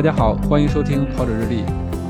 [0.00, 1.62] 大家好，欢迎收听跑者日历，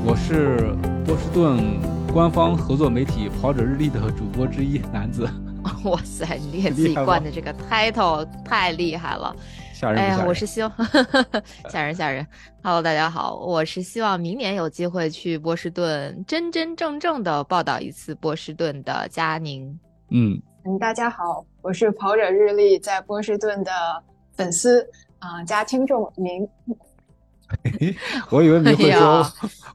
[0.05, 0.73] 我是
[1.05, 1.77] 波士顿
[2.13, 5.29] 官方合作媒体跑者日历的主播之一男子。
[5.83, 9.35] 哇塞，你给自己冠的这个 title 太厉害了，
[9.73, 10.01] 吓人！
[10.01, 10.71] 哎呀，我是希望
[11.67, 12.25] 吓人吓人。
[12.63, 19.67] Hello，大家好，我是希望明年有机会去波士顿，真真正正的报道一次波士顿的佳宁。
[20.11, 23.71] 嗯嗯，大家好，我是跑者日历在波士顿的
[24.31, 24.81] 粉丝
[25.19, 26.47] 啊加听众明。
[28.29, 29.25] 我以为你会说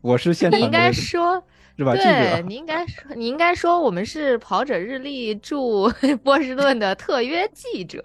[0.00, 1.42] 我是现场，你应该说
[1.76, 1.92] 是吧？
[1.94, 5.92] 对，你应该说你应该说我们是跑者日历驻
[6.24, 8.00] 波士顿的特约记者，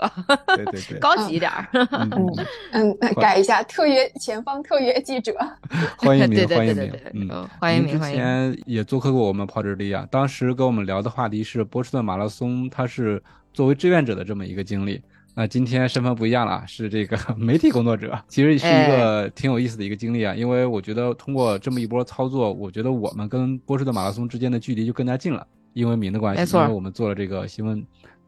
[0.58, 1.68] 对对对，高级一点儿。
[1.72, 2.28] 嗯
[2.72, 5.34] 嗯，改一下特约前方特约记者，
[5.98, 6.92] 欢迎您，欢迎您，
[7.30, 7.94] 嗯，欢迎您。
[7.94, 15.02] 之前也做客过我们跑者日历啊，当时跟我们聊的话题是波士顿马拉松，它是作为志愿者的这么一个经历。
[15.34, 20.36] 那今天身份不一样了，是这个 媒体工作者，其实是一个挺有意思的一个经历啊。
[20.36, 27.82] 因为我觉得通过这么一波操作，我觉得我们跟波士顿马拉松之间的距离就更加近了，因为名的关系，因为我们做了这个新闻，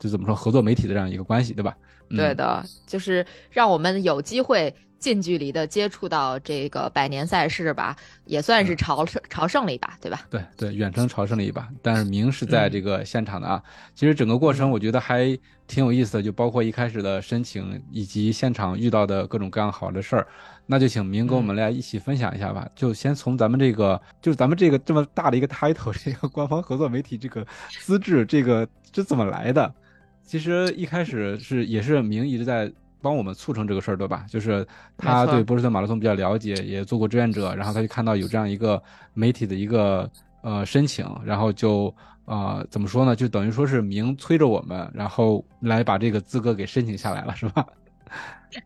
[0.04, 1.73] 就怎么说合作媒体的这样一个关系，对吧？
[2.09, 4.76] 对的，就是让我们有机会。
[5.00, 7.94] 近距离的接触到这个百年赛事吧，
[8.24, 10.22] 也算是朝圣朝圣了一把，对吧？
[10.30, 11.68] 对对，远程朝圣了一把。
[11.81, 13.62] 但是明是在这个现场的啊。
[13.94, 15.38] 其实整个过程我觉得还
[15.68, 20.26] 挺有意思的，就包括一开始的申请以及现场遇到的各种各样好的事儿。
[20.68, 22.66] 那就请明跟我们来一起分享一下吧。
[22.74, 27.46] 就先从咱们这个，就是咱们这个这么大的一个 title，这个官方合作媒体这个
[27.81, 29.75] 资质，这个这怎么来的？
[30.23, 32.72] 其实一开始是也是明一直在。
[33.03, 34.25] 帮我们促成这个事儿，对吧？
[34.29, 38.81] 就是他对波士顿马拉松比较了解，也做过志愿者，然后他就看到有这样一个
[39.13, 40.09] 媒体的一个
[40.41, 43.13] 呃申请，然后就呃怎么说呢？
[43.13, 47.66] 就等于说是明催着我们，然后来把这个资格给申请下来了，是吧？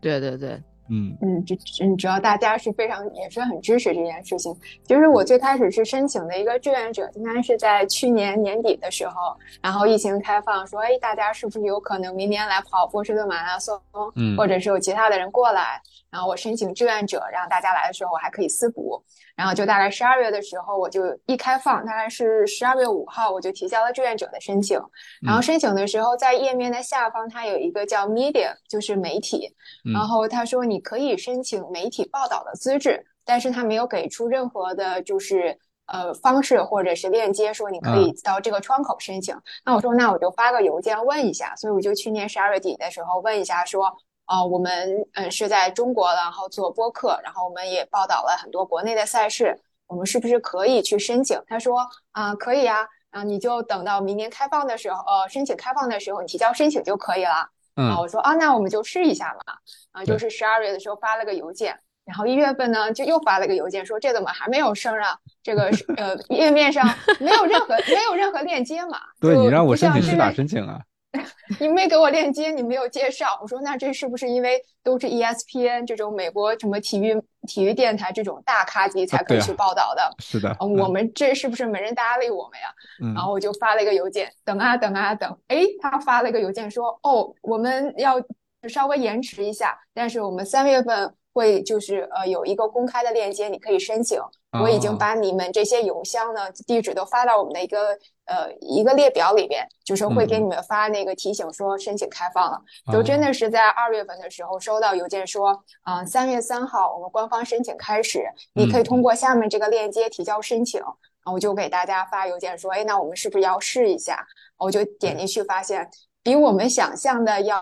[0.00, 0.62] 对 对对。
[0.90, 4.54] 嗯嗯，主嗯主要大家是非常也是很支持这件事情。
[4.84, 13.80] 其实我最开始是申请的一个志愿者，应该是在去年年底的时候，然后疫情开放，说哎大家是不是有可能明年来跑波士顿马拉松？
[14.16, 19.02] 嗯，或者是有其他的人过来，然后我申请志愿者，让大家来的时候我还可以私补。
[19.38, 24.76] 然后就大概十二月的时候，我就一开放，大概是十二月五号，我就提交了志愿者的申请。
[25.22, 29.48] 然后申请的时候，在页面的下方，它有一个叫 media，就是媒体。
[29.94, 35.56] 然后他说你可以申请媒体报道的资质，但是他没有给出任何的，就是
[35.86, 39.36] 呃方式或者是链接，说你可以到这个窗口申请。
[39.64, 41.54] 那我说那我就发个邮件问一下。
[41.54, 43.96] 所以我就去年十二月底的时候问一下说。
[44.28, 44.70] 啊，我们
[45.14, 51.42] 嗯是在中国，然后做播客，然后我们也报道了很多国内的赛事，我们是不是可以去申请？
[51.48, 51.80] 他说
[52.12, 57.48] 啊，可以啊，啊你就等到明年开放的时候，呃，申请开放的时候，你提交申请就可以了。
[57.76, 59.54] 嗯，我说啊，那我们就试一下嘛。
[59.92, 61.74] 啊，就是十二月的时候发了个邮件，
[62.04, 65.16] 然后一月份呢就又发了个邮件，说这怎么还没有升啊？
[65.42, 66.86] 这个呃 页面上
[67.18, 69.00] 没有任何没有任何链接嘛？
[69.20, 70.78] 对你让我申请去哪申请啊？
[71.58, 73.38] 你没给我链接，你没有介绍。
[73.40, 80.10] 我说那这是不是因为都是 ESPN 这种美国什么体育体育电台这种大咖级才可以去报道的？
[80.18, 83.14] 是的，我们这是不是没人搭理我们呀？
[83.14, 88.22] 然后我就发了一个邮件，等啊等啊等，哎，他发了一个邮件说，哦，我们要
[88.68, 91.14] 稍微延迟一下，但是我们三月份。
[91.38, 94.20] 会就是呃有一个公开的链接，你可以申请。
[94.60, 102.58] 我已经把你们这些邮箱呢地址都发到我们的一个呃一个列表里边，就是会给你们发那个提醒说申请开放了。
[102.90, 110.80] 就真的是在二月份的时候收到邮件说，啊三月三号我们官方申请开始，你可以通过下面这个链接提交申请。
[110.80, 114.26] 然后我就给大家发邮件说，哎，那我们是不是要试一下？
[114.56, 115.88] 我就点进去发现
[116.22, 117.60] 比我们想象的要。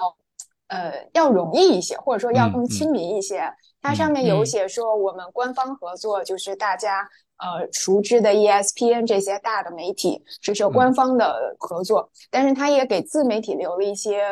[0.69, 3.41] 呃，要容易一些，或者说要更亲民一些。
[3.87, 12.11] 它上面有写说，我们官方合作就是大家呃熟知的 ESPN 这些大的媒体，这是官方的合作。
[12.29, 14.25] 但是它也给自媒体留了一些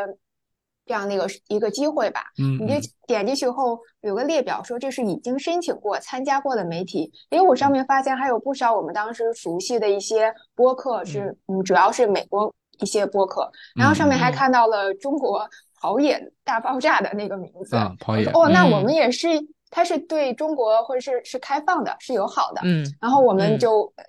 [0.85, 2.25] 这样的一个一个机会吧。
[2.43, 7.13] 嗯，你就点进去后有个列表，说这是已经申请过、参加过的媒体。
[7.31, 13.49] 因为我上面发现还有不少我们当时熟悉的一些播客，是嗯，主要是美国一些播客。
[13.79, 15.49] 然后上面还看到了中国。
[15.85, 17.77] 跑野大爆炸的那个名字。
[17.77, 18.25] 啊，跑野。
[18.33, 19.29] 哦，那我嗯们也是，
[19.71, 22.63] 它是对中国或者是是开放的，是友好的。
[22.65, 24.05] 嗯然后我们嗯就，呃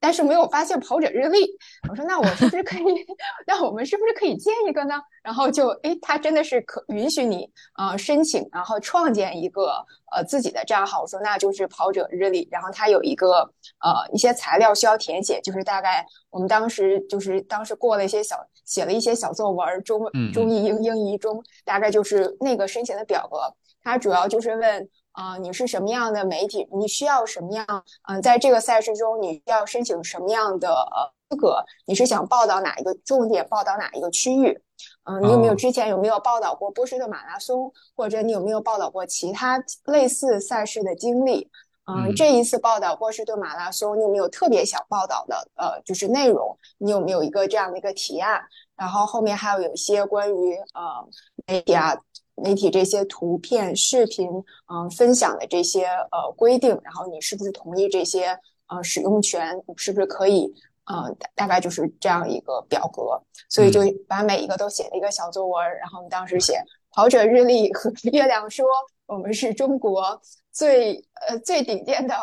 [0.00, 1.46] 但是没有发现跑者日历。
[1.90, 3.06] 我说那我是不是可以，
[3.46, 4.94] 那我们是不是可以建一个呢？
[5.22, 7.46] 然后就，诶，他真的是可允许你
[7.76, 9.84] 呃申请，然后创建一个
[10.14, 11.02] 呃自己的账号。
[11.02, 23.38] 我说那就是跑者日历，然后它有一个呃一些材料需要填写，就是大概我们当时就是当时过了一些小写了一些小作文，中中译英英译中，大概就是那个申请的表格。
[23.82, 26.66] 它主要就是问啊、你是什么样的媒体？
[26.72, 27.64] 你需要什么样？
[28.08, 31.64] 嗯、在这个赛事中，你需要申请什么样的呃资格？
[31.86, 34.60] 你是想报道哪一个重点报道哪一个区域？
[35.04, 41.48] 嗯、你有没有哦之前有没有报道过波士顿马拉松，或者你有没有报道过其他类似赛事的经历？
[41.86, 46.56] 嗯、嗯这一次报道波士顿马拉松，你有没有特别想报道的呃，就是内容？
[46.78, 48.40] 你有没有一个这样的一个提案？
[48.76, 51.06] 然后后面还有有一些关于呃
[51.46, 51.96] 媒体啊、
[52.34, 54.28] 媒体这些图片、视频，
[54.72, 58.38] 嗯、分享的这些呃规定，然后你是不是同意这些
[58.68, 59.56] 呃使用权？
[59.66, 60.52] 你是不是可以？
[60.86, 68.66] 呃，大大概就是这样一个表格，所以就把每一个都写了一个小作文，然后我们当时写跑者日历和 月亮说
[69.06, 70.20] 我们是中国
[70.54, 72.14] 最呃最顶尖的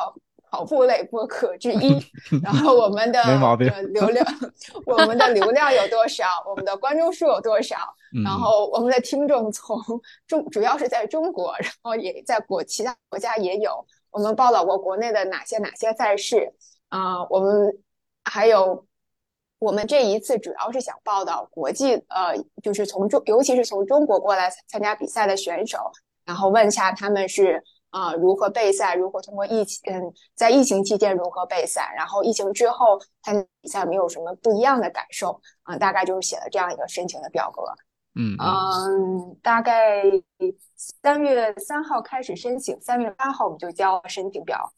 [0.50, 2.00] 跑步类播客之一，
[2.42, 4.26] 然后我们的没毛病呃流量，
[4.88, 7.76] 我们的流量有多少，我们的观众数有多少，
[8.18, 9.78] 嗯然后我们的听众从
[10.26, 16.52] 中主要是在中国，然后也在国其他国家也有，我们报道过国内的哪些哪些赛事
[16.90, 17.78] 啊、我们
[18.24, 18.88] 还有。
[19.60, 25.78] 我们这一次主要是想报道国际，呃，就是从中，尤其是从中国过来参加比赛的选手，
[26.26, 37.62] 然后问一下他们是啊、呃如何备赛，如何通过疫情，嗯，在疫情期间如何备赛，然后疫情之后参加比赛有没有什么不一样的感受啊、大概就是写了这样一个申请的表格。
[38.16, 40.04] 嗯嗯嗯，大概
[40.76, 44.74] 三月三号开始申请，三月八号我们就交了申请表，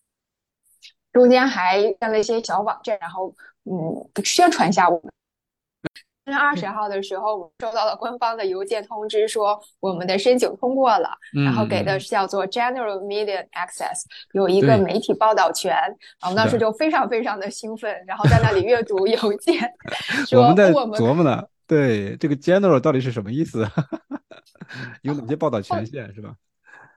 [1.11, 3.33] 中间还干了一些小网站，然后
[3.63, 5.11] 嗯宣传一下我们。
[6.25, 14.03] 三月二十号的时候，我们收到了官方的邮件通知，说我们的申请通过了，嗯，然后给的嗯是叫做 General Media Access，
[14.33, 15.75] 有一个媒体报道权。
[16.21, 19.55] 我们当时就非常非常的兴奋，然后在那里阅读邮件，
[20.25, 23.67] 说我们在琢磨呢，对这个 general 到底是什么意思？
[25.03, 26.33] 有哪些报道权限是吧？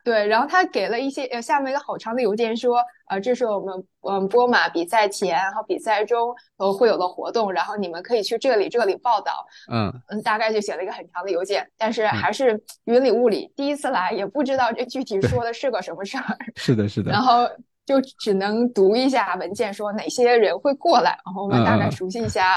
[0.06, 3.74] 对，然后他给了一些呃下面一个好长的邮件说，呃，这是我们
[4.08, 9.44] 嗯波马比赛前，然后比赛中呃会有的活动，然后你们可以去这里这里报道。
[9.68, 17.44] 嗯嗯，大概就写了一个很长的邮件，但是还是云里雾里，第一次来也不知道这具体说的是个什么事儿， 是的，是的然，后
[17.84, 22.54] 就只能读一下文件，说哪些人会过来，然后我们大概熟悉一下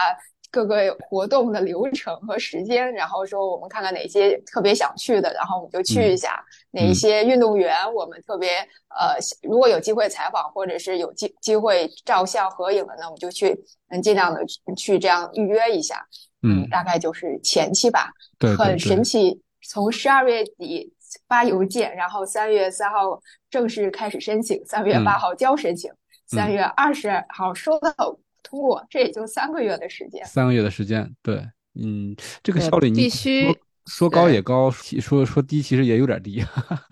[0.52, 6.40] 各个活动的流程和时间，然后说我们看看哪些特别想去的，然后我们就去一下。
[6.72, 8.58] 哪一些运动员我们特别
[8.90, 14.42] 呃，如果有机会采访或者是有机机会照相合影的呢，我们就去嗯尽量的
[14.78, 16.06] 去这样预约一下。
[16.42, 19.42] 嗯，大概就是前期吧，对对很神奇。
[19.68, 20.90] 从十二月底
[21.28, 25.92] 发邮件，然后三月三号正式开始申请，三月嗯八号交申请，
[26.28, 27.92] 三月二十号收到
[28.42, 30.26] 通过，这也就三个月的时间。
[30.26, 31.46] 三个月的时间，对，
[31.76, 33.54] 嗯，这个效率你必须
[33.86, 36.44] 说说高也高，其说说低其实也有点低，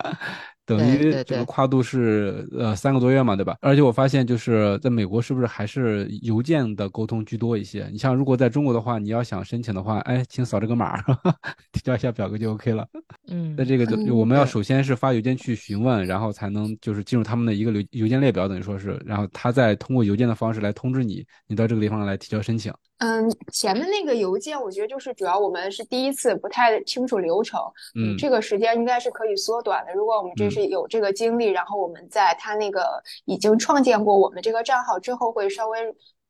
[0.66, 3.56] 等对于对对这个跨度是呃三个多月嘛，对吧？
[3.62, 7.88] 而且我发现就是在美国是不是还是邮件的沟通居多一些？
[7.92, 11.02] 你像如果在中国的话，你要想申请的话，哎，请扫这个码，
[11.72, 12.86] 提交一下表格就 OK 了。
[13.30, 22.74] 嗯那这个就嗯我们要首先是发邮件去询问，然后才能就是进入他们的一个邮邮件列表，等于说是，然后他再通过邮件的方式来通知你，你到这个地方来提交申请。
[23.00, 27.60] 嗯，前面那个邮件，我觉得就是主要我们是第一次，不太清楚流程。
[27.96, 29.94] 嗯这个时间应该是可以缩短的。
[29.94, 35.80] 如果我们这是有这个经历，然后我们在他那个已经创建过我们这个账号之后，会稍微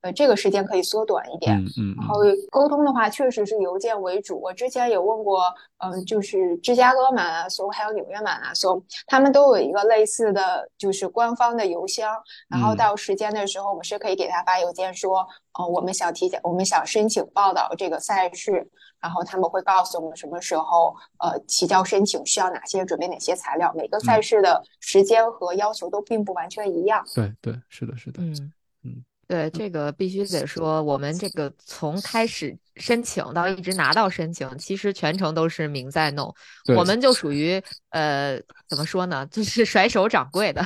[0.01, 1.57] 呃这个时间可以缩短一点。
[1.57, 2.15] 嗯嗯然后
[2.51, 4.39] 沟通的话，确实是邮件为主。
[4.39, 5.41] 我之前也问过，
[5.79, 12.15] 嗯，就是芝加哥马拉松还有纽约马拉松，他们都有一个类似的就是官方的邮箱。
[12.47, 15.27] 然后嗯到时间的时候，我们是可以给他发邮件说，
[15.57, 18.67] 呃，我们想提前，我们想申请报道这个赛事，
[19.01, 23.73] 然后他们会告诉我们什么时候呃提交申请，需要哪些准备哪些材料。
[23.75, 27.03] 每个赛嗯事的时间和要求都并不完全一样。
[27.15, 28.53] 对对，是的，是的，嗯嗯，
[29.27, 36.33] 对，这个必须得说，我们这个从开始申请到一直拿到申请，其实全程都是明在弄。
[36.75, 36.97] 我们。
[36.97, 40.61] 就属于呃，怎么说呢，就是 甩手掌柜的，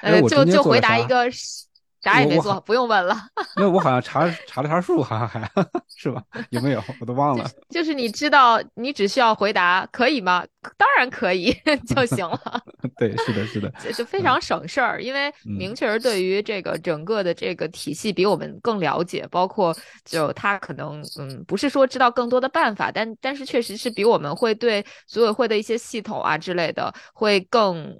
[0.00, 1.64] 哎呃，就就回答一个是，
[2.02, 3.16] 啥也没我做，不用问了。
[3.56, 5.48] 因为我好像查查了查数，好像还
[5.96, 6.22] 是吧？
[6.50, 6.82] 有没有？
[7.00, 7.48] 我都忘了。
[7.70, 10.44] 就是你知道，你只需要回答可以吗？
[10.76, 11.52] 当然可以
[11.86, 12.62] 就行了。
[12.98, 27.94] 对，是的，是的，就就非常省事儿，因为嗯明确儿对于这个整个的这个体系比我们更了解，包括就他可能嗯不是说知道更多的办法，但但是确实是比我们会对组委会的一些系统啊之类的会更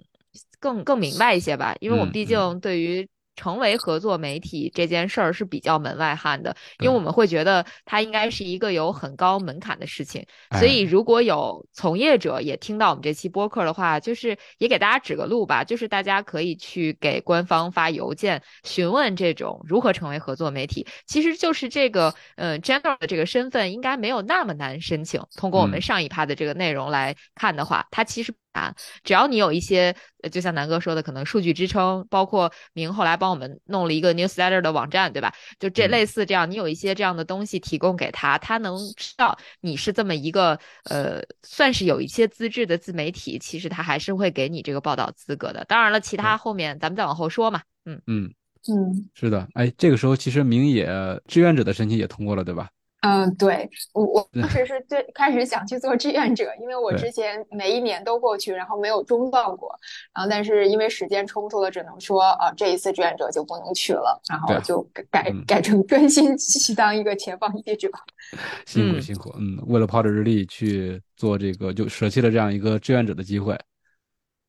[0.58, 3.08] 更更明白一些吧，因为我们毕竟对于。
[3.42, 20.86] 成为合作媒体这件事儿是比较门外汉的，因为我们会觉得它应该是一个有很高门槛的事情，所哎以如果有从业者也听到我们这期播客的话，就是也给大家指个路吧，就是大家可以去给官方发邮件询问这种如何成为合作媒体。
[21.06, 25.20] 其实就是这个呃 general 的这个身份应该没有那么难申请。
[25.36, 35.32] 通过我们嗯上一趴的这个内容来看的话，它其实不难，只要你有一些呃就像南哥说的，可能数据支撑，包括明后来帮我们弄了一个 newsletter 的网站，对吧？
[35.58, 45.64] 就这嗯类似这样，你有一些这样的东西提供给他，他能知道你是这么一个呃，算是有一些资质的自媒体，其实他还是会给你这个报道资格的。
[45.64, 47.62] 当然了，其他后面咱们再往后说嘛。
[47.84, 48.32] 嗯，嗯，
[48.68, 49.48] 嗯是的。
[49.54, 50.86] 哎，这个时候其实明野
[51.26, 52.68] 志愿者的申请也通过了，对吧？
[53.02, 59.76] 嗯，对我我对当时是最开始想去做志愿者，因为我之前每一年都过去，然后没有中断过，
[60.14, 67.90] 然后但是因为时间冲突了，只能说啊这一次志愿者就不能去了，然后就改改嗯改成专心去当一个前方记者。
[68.32, 73.58] 嗯辛苦辛苦，嗯，为了泡着日历去做这个，就舍弃了这样一个志愿者的机会。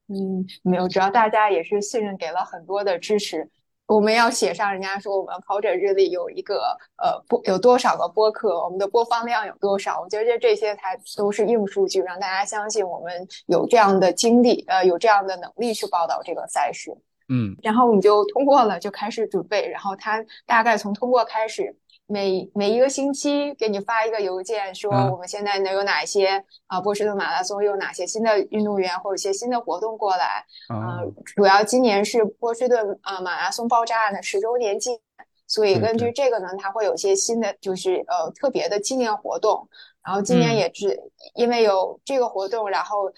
[0.09, 3.49] 嗯，没有，主要大家也是信任，给了很多的支持。
[3.87, 16.95] 我们要写上人家说我们跑者日历有一个呃播有多少个播客，我们的播放量有多少，我觉得这些才都是硬数据，让大家相信我们有这样的精力，呃，有这样的能力去报道这个赛事。
[17.29, 19.67] 嗯然后我们就通过了，就开始准备。
[19.69, 25.11] 然后他大概从通过开始，每每一个星期给你发一个邮件，说嗯。
[25.11, 30.45] 我们现在能有哪些啊、波士顿马拉松有哪些新的运动员或者一些新的活动过来。
[30.67, 34.99] 啊呃，主要今年是波士顿啊、马拉松爆炸案的十周年纪念，
[35.47, 39.67] 所以根据这个呢，它会有一些新的就是呃特别的纪念活动。
[40.05, 40.57] 然后今年嗯。
[40.57, 40.99] 也是
[41.35, 43.11] 因为有这个活动，然后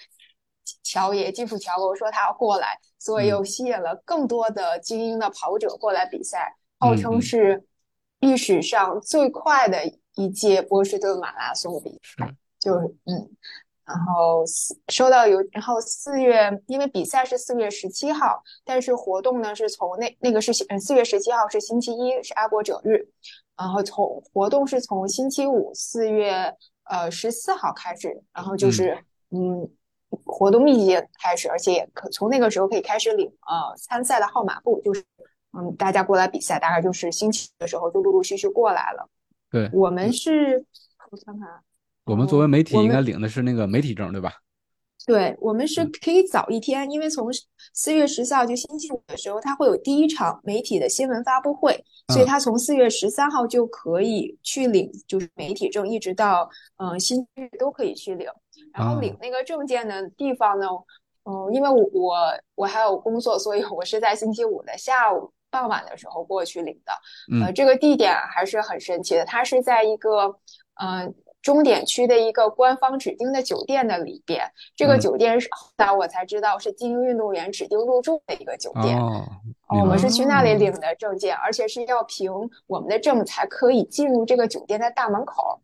[0.83, 3.29] 乔爷基普乔格说他要过来，所以嗯。
[3.29, 7.21] 又吸引了更多的精英的跑者过来比赛，号嗯称嗯。
[7.21, 7.63] 是
[8.19, 9.79] 历史上最快的
[10.15, 12.36] 一届波士顿马拉松比赛。
[12.57, 13.29] 就是嗯，
[13.86, 23.07] 然后四收到邮，然后四月，因为比赛是四月十七号，但是活动呢是从那那个是嗯四月十七号是星期一，是爱国者日，
[23.55, 26.51] 然后从活动是从星期五四月
[26.86, 28.98] 呃十四号开始，然后就是
[29.29, 29.69] 嗯
[30.24, 35.05] 活动密集开始，而且也可从那个时候可以开始领呃参赛的号码布，就是
[35.57, 39.09] 嗯大家过来比赛，大概就是星期的时候就陆陆续续过来了。
[39.50, 40.65] 对，我们是
[41.12, 41.59] 我看看啊。
[42.05, 44.31] 我们作为媒体应该领的是那个媒体证，对吧？
[45.07, 47.29] 对，我们是嗯可以早一天，因为从
[47.74, 51.79] 四月十四号就星期五的时候，它会有第一场媒体的新闻发布会，
[52.12, 58.27] 所以嗯他从四月十三号就可以去领，就是媒体证，一直到嗯、呃星期日都可以去领。
[58.74, 60.67] 然后领啊那个证件的地方呢，
[61.24, 62.15] 嗯、因为我我
[62.55, 66.91] 我还有工作，所以我是在星期五的下午傍晚的时候过去领的。
[67.39, 70.35] 呃，嗯这个地点还是很神奇的，它是在一个
[70.75, 71.09] 呃
[71.41, 74.43] 终点区的一个官方指定的酒店的里边。
[74.75, 79.00] 这个嗯酒店是后来我才知道是精英运动员指定入住的一个酒店。
[79.00, 79.24] 哦，
[79.69, 82.29] 哦我们是去那里哦领的证件，而且是要凭
[82.67, 85.62] 我们的证才可以进入这个酒店的大门口。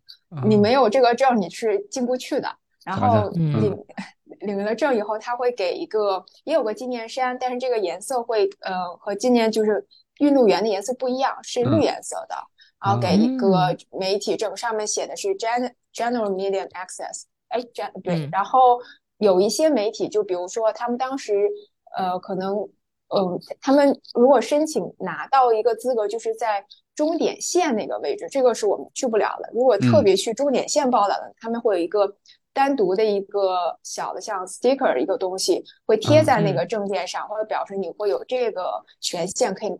[0.48, 2.48] 你啊没有这个证，你是进不去的。
[2.86, 3.78] 然后嗯
[4.42, 9.86] 领领了证以后，他会给一个也有个纪念衫，但是这个颜色会呃和今年就是
[10.20, 11.82] 运动员的颜色不一样，是绿嗯。
[11.82, 12.36] 颜色的。
[12.84, 13.38] 然后给一嗯。
[13.38, 18.80] 个媒体证，上面写的是 Gen General Media Access，哎，Gen 对嗯，然后
[19.20, 21.48] 有一些媒体，就比如说他们当时
[21.96, 22.58] 呃可能
[23.10, 29.50] 嗯，他们如果申请拿到一个资格，就是在终点线那个位置，这个是我们去不了的。
[29.54, 30.04] 如果特嗯。
[30.04, 32.16] 别去终点线报道的，他们会有一个
[32.54, 39.72] 单独的一个小的像 sticker 一个东西，会贴在那个嗯证件上，或者表示你会有这个权限，可以，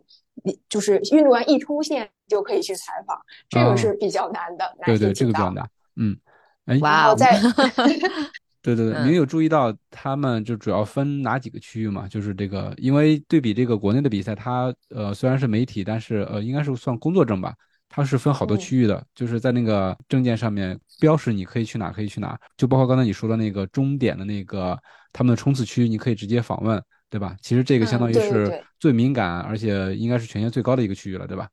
[0.44, 5.12] 你就是运动员一出现就可以去采访，这哦个是比较难的，难对对。
[5.12, 5.68] 这个比较难。
[5.96, 6.16] 嗯，
[6.64, 7.38] 哎，哇哦在
[8.62, 12.06] 对对对， 嗯您有注意到他们就主要分哪几个区域吗？
[12.08, 17.54] 就是这个，因为对比这个国内的比赛，它呃虽然是媒体，但是呃应该是算工作证吧，
[17.94, 18.58] 它是分好多嗯。
[18.58, 24.76] 区域的，就是在那个证件上面标识你可以去哪可以去哪，就包括刚才你说的那个终点的那个
[25.12, 27.36] 他们的冲刺区，你可以直接访问，对吧？
[27.42, 28.64] 其实这个相当于是嗯对对对。
[28.80, 31.48] 最敏感，而且应该是权限最高的一个区域了，对吧？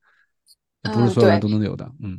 [0.82, 2.18] 不是嗯所有人都能有的，嗯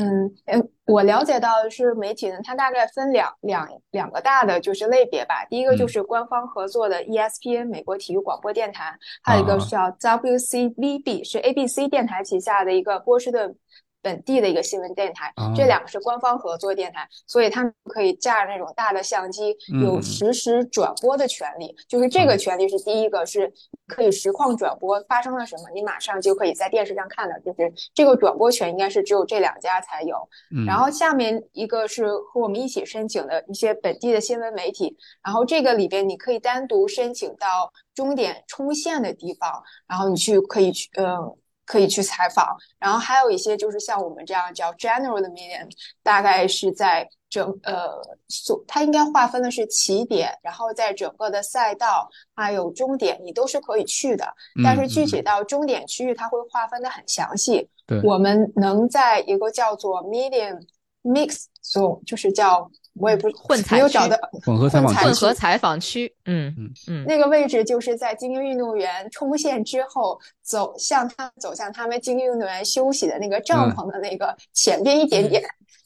[0.00, 5.44] 嗯，呃，我了解到的是媒体呢，它大概分两两两个大的就是类别吧。
[5.50, 13.54] 第一个就嗯是官方合作的 E ESPN 美国体育广播电台，还有一啊个是叫 WCVB，是 ABC 电台旗下的一个波士顿
[14.02, 15.32] 本地的一个新闻电台。
[15.36, 21.74] 啊这两个是官方合作电台，所以他们可以架那种大的相机，嗯嗯有实时转播的权利。
[21.88, 23.52] 就是这个啊权利是第一个，是
[23.86, 27.36] 可以实况转播发生了什么，你马上就可以在电视上看到。
[27.40, 30.16] 就是这个转播权应该是只有这两家才有。
[30.54, 41.36] 嗯，然后下面一个是和我们一起申请的一些本地的新闻媒体，然后这个里边你可以单独申请到终点冲线的地方，然后你去可以去呃
[41.70, 45.68] 可以去采访，然后还有一些就是像我们这样叫 general 的 medium，
[46.02, 47.92] 大概是在整呃
[48.26, 54.26] 所它应该划分的是起点，然后在整个的赛道还有终点你都是可以去的，
[54.64, 55.22] 但是具嗯体。
[55.22, 57.68] 到终点区域它会划分的很详细。
[57.86, 58.00] 对。
[58.02, 60.58] 我们能在一个叫做 medium
[61.04, 75.42] mix zone，就是叫我也不混没有找到 混合采访区混合采访区，嗯嗯嗯那个位置，就是在精英运动员冲线之后，走向他走向他们精英运动员休息的那个帐嗯篷的那个前边一点点，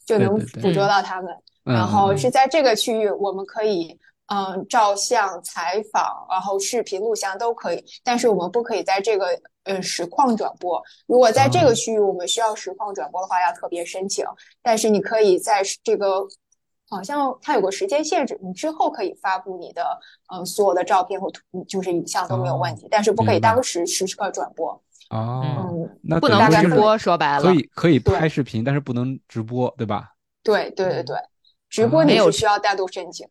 [0.06, 1.30] 就能捕捉到他们。
[1.32, 9.28] 嗯然后嗯是在这个区域，我们可以嗯照相、采访，然后视频、录像都可以，但是我们不可以在这个
[9.64, 10.82] 呃实况转播。
[11.06, 14.26] 如果在这哦个区域我们需要实况转播的话，要特别申请。
[14.62, 16.26] 但是你可以在这个
[16.88, 19.84] 好像它有个时间限制，你之后可以发布你的
[20.32, 24.70] 嗯所有的照片和图，就是影像都没有问题，但是不可以当时实时刻转播。
[25.10, 30.10] 哦，嗯，那不能直播，说白了可以可以拍视频，但是不能直播，对吧？
[30.42, 31.16] 对对对对，
[31.68, 33.26] 直播没有是需要单独申请。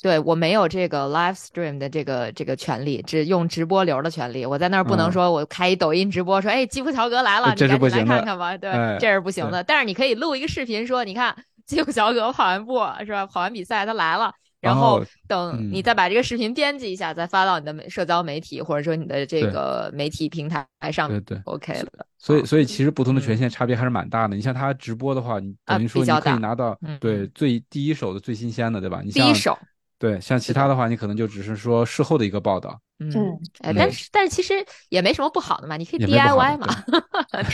[0.00, 4.46] 对我没有这个 live stream 的这个这个权利，只用直播流的权利。
[4.46, 8.56] 我在那儿不能嗯说我开一抖音直播说，哎，基普乔格来了，你赶紧来看看吧。
[8.56, 9.64] 对，哎这是不行的。
[9.64, 11.34] 但是你可以录一个视频说，你看
[11.68, 13.24] 基普乔格跑完步 是吧？
[13.26, 14.32] 跑完比赛他来了。
[14.60, 21.40] 然后等你嗯再把这个视频编辑一下，再发到你的媒社交媒体或者说你的这个媒体平台上对对。
[21.44, 21.88] ，OK 了。
[22.18, 24.34] 所以，所以其实不同的权嗯限差别还是蛮大的。
[24.34, 29.00] 你像他直播的话，你啊等于说你可以拿到嗯对最第一手的最新鲜的，对吧？
[29.04, 29.56] 你像第一手，
[29.98, 32.78] 对像其他的话，你可能就只是说事后的一个报道。
[33.00, 34.54] 嗯嗯，哎，嗯但是但是其实
[34.88, 36.84] 也没什么不好的嘛，你可以 DIY 的嘛，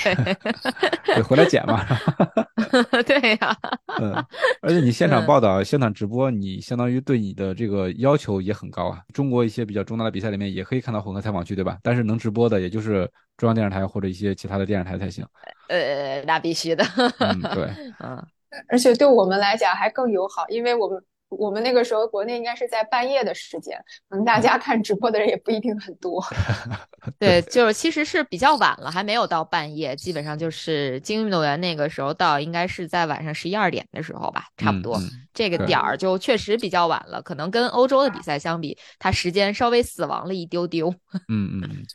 [0.02, 0.14] 对
[1.04, 1.84] 对，回来剪嘛。
[3.06, 3.56] 对呀，
[4.00, 4.14] 嗯，
[4.62, 9.00] 而且你现场嗯报道、现场直播，你相当于对你的这个要求也很高啊。
[9.12, 11.78] 中国一些比较重大的比赛里面也可以看到混合采访区，对吧？
[11.82, 15.26] 但是能直播的也就是中央电视台或者一些其他的电视台才行。
[15.68, 16.82] 呃，那必须的，
[17.18, 17.64] 嗯，对，
[18.00, 18.26] 嗯，
[18.68, 23.76] 而且对我们来讲还更友好，因为我们我们那个时候国内应该是在半夜的时间，
[24.08, 26.24] 可能大家看直播的人也不一定很多。
[27.18, 34.98] 对，就是其实是比较晚了，还没有到半夜，基本上就是精英运动员那个时候到，应该是在晚上十一二点的时候吧，差不多。
[35.32, 40.88] 这个点儿就确实比较晚了，可能跟欧洲的比赛相比，它时间稍微死亡了一丢丢。
[41.28, 41.86] 嗯嗯嗯。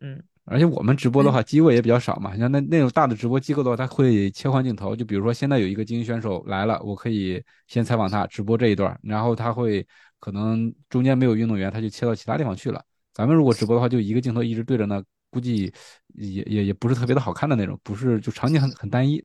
[0.00, 2.36] 嗯， 而且我们直播的话，机位也比较少嘛。
[2.36, 4.96] 像那那种大的直播机构的话，它会切换镜头。
[4.96, 9.86] 就比如说现在有一个精英选手来了，我可以先采访他，直播这一段，然后他会
[10.18, 12.82] 可能中间没有运动员，他就切到其他地方去了。
[13.12, 15.72] 咱们如果直播的话，就一个镜头一直对着呢，估计
[16.14, 19.22] 也也也不是特别的好看的那种，不是就场景很很单一。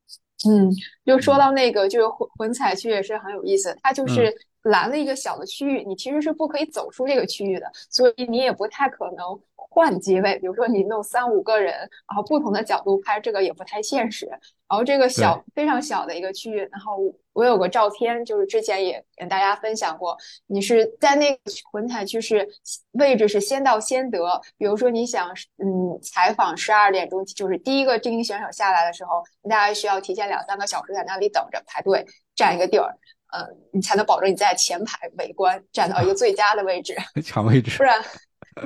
[0.49, 0.69] 嗯，
[1.05, 4.33] 就说到那个，就是混混彩区也是很有意思，它就是
[4.63, 10.37] 拦了一个小的区域，你其实是不可以走出这个区域的，所以你也不太可能换机位。
[10.39, 14.27] 比如说你弄三五个人，然后不同的角度拍，这个也不太现实。
[14.27, 16.97] 然后这个小非常小的一个区域，然后
[17.33, 21.37] 我有个照片，就是之前也跟大家分享过，你是在那个
[21.71, 22.47] 混采区是
[22.93, 24.41] 位置是先到先得。
[24.57, 32.97] 比如说你想嗯采访十二点钟，就是第一个精英选手下来的时候，大家需要提前两三个小时在那里等着排队占一个地儿，
[33.33, 37.83] 呃，你才能保证你在前排围观站到一个最佳的位置， 抢位置不。
[37.83, 37.99] 然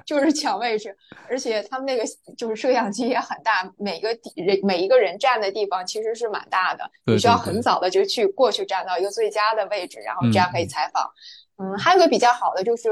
[0.06, 0.94] 就是抢位置。
[1.30, 2.04] 而且他们那个
[2.38, 11.10] 就是摄像机也很大，每个地人每一个人站的地方其实是蛮大的，你需要很早的就去过去站到一个最佳的位置，然后这样可以采访。
[11.58, 12.90] 嗯，还有个比较好的就是。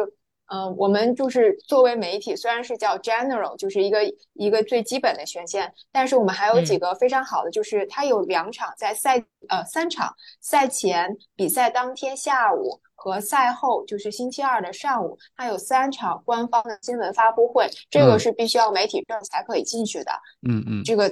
[0.48, 4.00] 嗯，我们就是作为媒体，虽然是叫 general，就是一个
[4.34, 9.18] 一个最基本的权限，但是我们还有几嗯个非常好的，就是它有两场在赛
[9.50, 20.12] 呃三场赛前、比赛当天下午和赛后，就是星期二的上午，它有三场官方的新闻发布会，这个嗯是必须要媒体证才可以进去的。
[20.48, 21.12] 嗯嗯这个，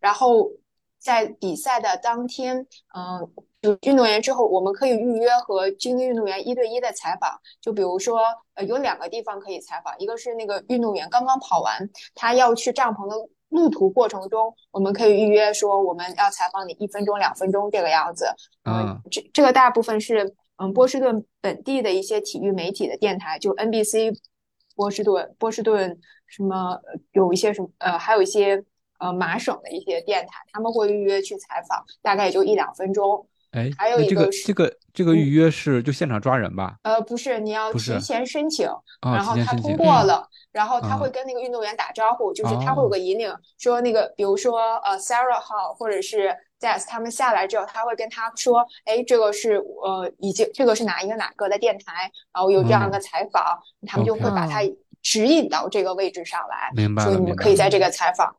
[0.00, 0.50] 然后
[0.98, 3.20] 在比赛的当天，嗯、
[3.55, 7.30] 就运动员之后，我们可以预约和精英运动员一对一的采访。
[7.60, 8.20] 就比如说，
[8.54, 13.16] 呃，有两个地方可以采访，一个是那个运动员刚刚跑完，他要去帐篷的
[13.48, 18.26] 路途过程中，我们可以预约说我们要采访你一分钟、两分钟这个样子。
[18.64, 24.16] 嗯，这这个大部分是嗯波士顿本地的一些体育媒体的电台，就 NBC
[24.76, 26.78] 波士顿、波士顿什么
[27.12, 28.62] 有一些什么呃，还有一些
[28.98, 33.26] 呃麻省的一些电台，他们会预约去采访，大概也就一两分钟。
[33.56, 36.76] 哎，还有一个是这个这个预约是就现场抓人吧？
[36.82, 38.68] 呃，不是，你要提前申请，
[39.00, 54.60] 然后他通过了，然后他会跟那个运动员打招呼，就是他会有个引领，说那个比如说呃，Sarah 号或者是 Des 他们下来之后，他会跟他说，哎，这个是呃已经这个是哪一个哪个的电台，然后有这样的采访，他们就会把他。
[55.06, 58.34] 指引到这个位置上来，所以你们可以在这个采访。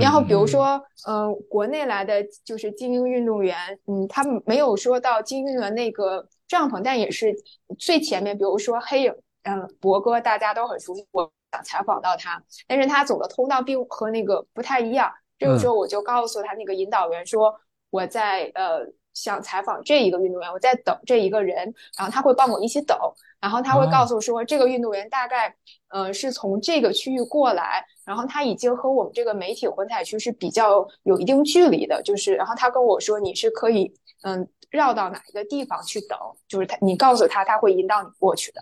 [0.00, 3.56] 然后比如说，嗯，国内来的就是精英运动员，
[3.88, 7.34] 嗯，他们没有说到精英的那个帐篷，但也是
[7.76, 8.38] 最前面。
[8.38, 15.12] 比如说黑影，嗯，博哥大家都很熟悉，我想采访到他，但是他走的通道并和那个不太一样。
[15.40, 17.52] 这个时候我就告诉他那个引导员说，
[17.90, 21.56] 我在呃想采访这一个运动员，我在等这一个人，
[21.96, 22.96] 然后他会帮我一起等。
[23.40, 25.52] 然后他会告诉说，这个运动员大概，
[25.88, 38.60] 呃，是从这个区域过来，然后他已经和我们这个媒体混采区是比较有一定距离的，就是，然后他跟我说，你是可以，嗯，绕到哪一个地方去等，就是他，你告诉他，他会引导你过去的。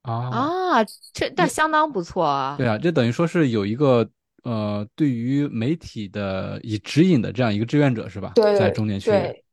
[0.00, 2.54] 啊啊，这那相当不错啊。
[2.56, 4.08] 对啊，这等于说是有一个，
[4.44, 8.32] 呃，对于媒体的以指引的这样一个志愿者是吧？
[8.34, 9.10] 对，在终点区。
[9.10, 9.44] 对，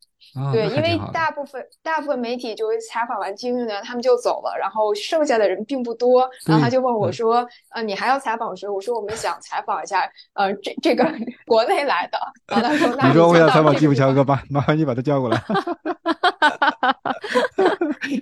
[0.54, 6.30] 因为大部分大部分媒体就是采访完金玉呢，他们就走了，然后剩下的人并不多。
[6.45, 11.06] 然后他就问我说：“呃，你还要采访谁？”我说：“我们想采访一下，呃，这这个
[11.45, 15.41] 国内来的。”然后他说：“你说我想采访基普乔格吧，麻烦你把他叫过来。”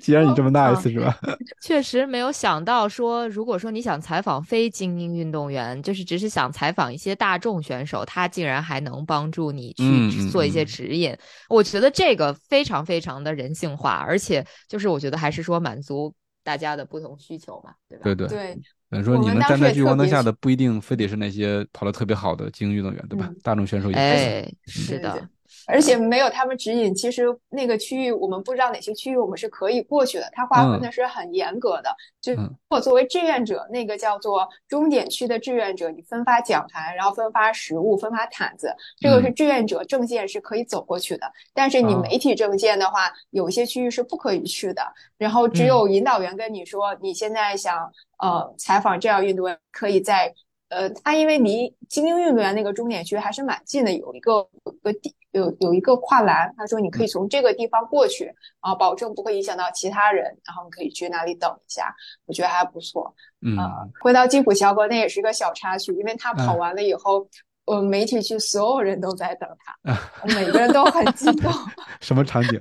[0.01, 1.17] 既然你这么 nice 是吧？
[1.61, 11.15] 确实没有想到说，如果说你想采访非精英运动员，就是只是想采访一些大众选手，他竟然还能帮助你去做一些指引。
[11.49, 18.03] 我觉得这个非常非常的人性化，而且就是我觉得还是说满足大家的不同需求嘛，对吧？
[18.03, 18.61] 对对对。
[18.87, 23.29] 等于说你们站在聚光灯下的不一定非得是那些跑得特别好的精英运动员，对吧？
[23.41, 25.27] 大众选手也哎，是的。
[25.67, 30.29] 而且没有他们指引，其实那个区域我们不知道哪些区域我们是可以过去的。
[30.31, 31.95] 它划分的是很严格的。
[32.21, 32.33] 就
[32.69, 41.31] 我作为志愿者，那个叫做终点区的志愿者，你分发讲台，然后分发食物，分发毯子，这个是志愿者证件是可以走过去的。
[41.53, 44.81] 但是你媒体证件的话，有一些区域是不可以去的。
[45.17, 50.33] 然后只有引导员跟你说，你现在想呃采访这样运动员，可以在。
[50.69, 63.13] 呃，他因为离精英运动员那个终点区还是蛮近的，有一个有个地有有一个跨栏，他说你可以从这个地方过去，啊保证不会影响到其他人，然后你可以去那里等一下，我觉得还不错。
[63.41, 63.55] 嗯，
[64.01, 67.27] 回到金普乔格，那也是一个小插曲，因为他跑完了以后，
[67.65, 69.47] 我们，媒体区所有人都在等
[69.83, 69.95] 他，
[70.35, 71.51] 每个人都很激动。
[72.01, 72.59] 什么场景？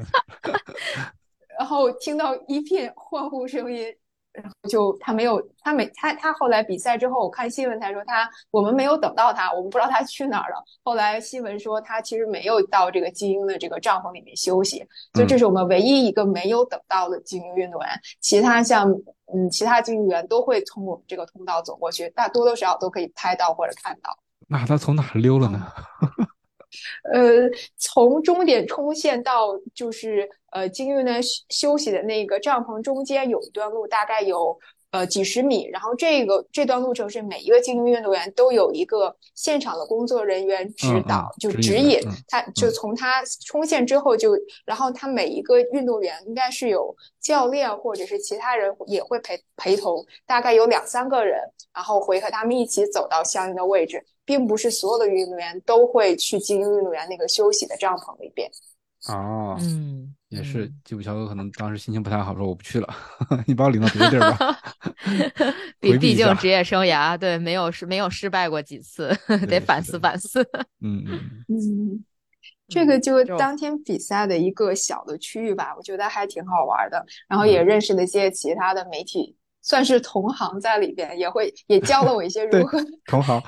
[1.58, 3.86] 然后听到一片欢呼声音。
[4.34, 10.56] 然后就他没有，他没他他后来比赛之后，我看新闻才说他我们没有等到他，我们不知道他去哪儿了。
[10.82, 17.88] 后来新闻说他其实没有到这个精英的这个帐篷里面休息，所以这是我们唯一一个没有等到的精英运动员。
[18.20, 18.90] 其他像
[19.32, 24.10] 嗯其他精英员都会从我们这个通道走过去，大多多少少都可以拍到或者看到。
[24.48, 25.72] 那他从哪溜了呢？
[27.12, 31.14] 呃，从终点冲线到就是呃，精英呢
[31.48, 34.56] 休息的那个帐篷中间有一段路，大概有
[34.92, 35.68] 呃几十米。
[35.72, 44.30] 然后这个这段路程是每一个精英运动员都有一个现场的工作人员指导，就指引他，就从他冲线之后就，
[44.64, 51.40] 然后他每一个运动员应该是有教练或者是其他人也会陪陪同，大概有两三个人，
[51.74, 54.00] 然后会和他们一起走到相应的位置。
[54.26, 58.50] 并不是所有的运动员都会去精英运动员那个休息的帐篷里边。
[59.08, 62.88] 哦，嗯，也是，吉普乔格可能当时心情不太好，说我不去了，
[63.46, 64.58] 你把我领到别的地儿吧。
[65.78, 69.14] 毕毕竟职业生涯，对，没有失没有失败过几次，
[69.46, 70.42] 得反思反思。
[70.80, 72.04] 嗯嗯嗯，
[72.68, 79.36] 这个就当天比赛的一个小的区域吧，我觉得还挺好玩的，然后也认识了一些其他的媒体。
[79.64, 83.42] 算是同行在里边，也会也教了我一些如何同行，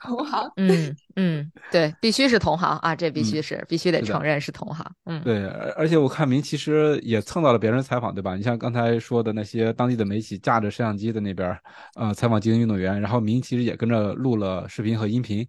[0.00, 8.36] 同行，嗯嗯，对，必须是同行啊，这必须是必须得承认是同行，嗯，对，而且我看明其实也蹭到了别人采访，对吧？
[8.36, 11.58] 你像刚才说的那些当地的媒体架着摄像机在那边，
[11.96, 15.48] 呃，采访精英运动员，然后明其实也跟着录了视频和音频。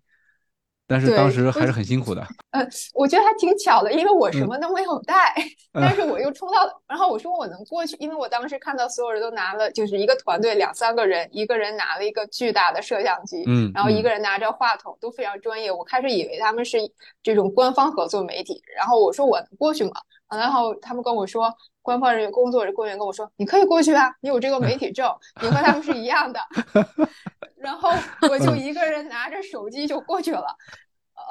[0.92, 2.22] 但是当时还是很辛苦的。
[2.52, 5.34] 呃，我觉得还挺巧的，因为我什么都没有带，
[5.72, 15.72] 但是我又冲到，然后我说我能过去，因为我当时看到所有人都拿了，就是一个团队两三个人，一个人拿了一个巨大的摄像机，嗯，然后一个人拿着话筒，都非常专业。
[15.72, 16.78] 我开始以为他们是
[17.24, 19.92] 这种官方合作媒体，然后我说我能过去吗？
[20.38, 26.40] 然后他们跟我说，官方人员工作人员跟我说，你可以过去啊，你有这个媒体证，你和他们是一样的。
[27.58, 27.92] 然后
[28.30, 30.46] 我就一个人拿着手机就过去了。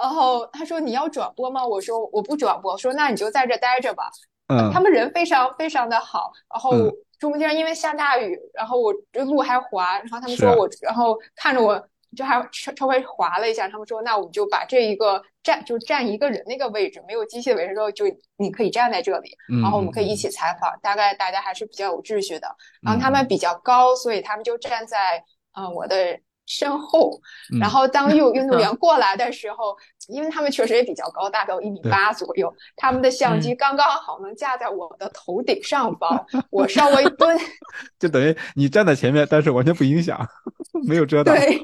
[0.00, 1.66] 然后他说你要转播吗？
[1.66, 2.76] 我说我不转播。
[2.78, 4.04] 说那你就在这待着吧。
[4.48, 6.30] 嗯，他们人非常非常的好。
[6.52, 6.72] 然后
[7.18, 11.82] 中间因为下大雨，然后我这路还滑，然后他们说我，然后看着我。
[12.16, 18.05] 就还稍稍微滑了一下，他们说那我们就把这一个站就站一个人那个位置，没有机械位置之后，就
[18.37, 19.31] 你可以站在这里，
[19.62, 20.31] 然后我们可以一起。
[20.31, 20.70] 采访。
[20.81, 22.49] 大概大家还是比较有秩序的，
[22.81, 25.23] 然后他们比较高，所以他们就站在
[25.59, 26.18] 嗯我的。
[26.46, 27.12] 身后，
[27.61, 29.77] 然后当运运动员过来的时候，
[30.09, 33.55] 因为他们确实也比较高，大概有一米八左右，他们的相机。
[33.55, 37.38] 刚刚好能架在我的头顶上方，我稍微蹲，
[38.01, 40.18] 就等于你站在前面，但是完全不影响，
[40.87, 41.35] 没有遮挡。
[41.35, 41.56] 对，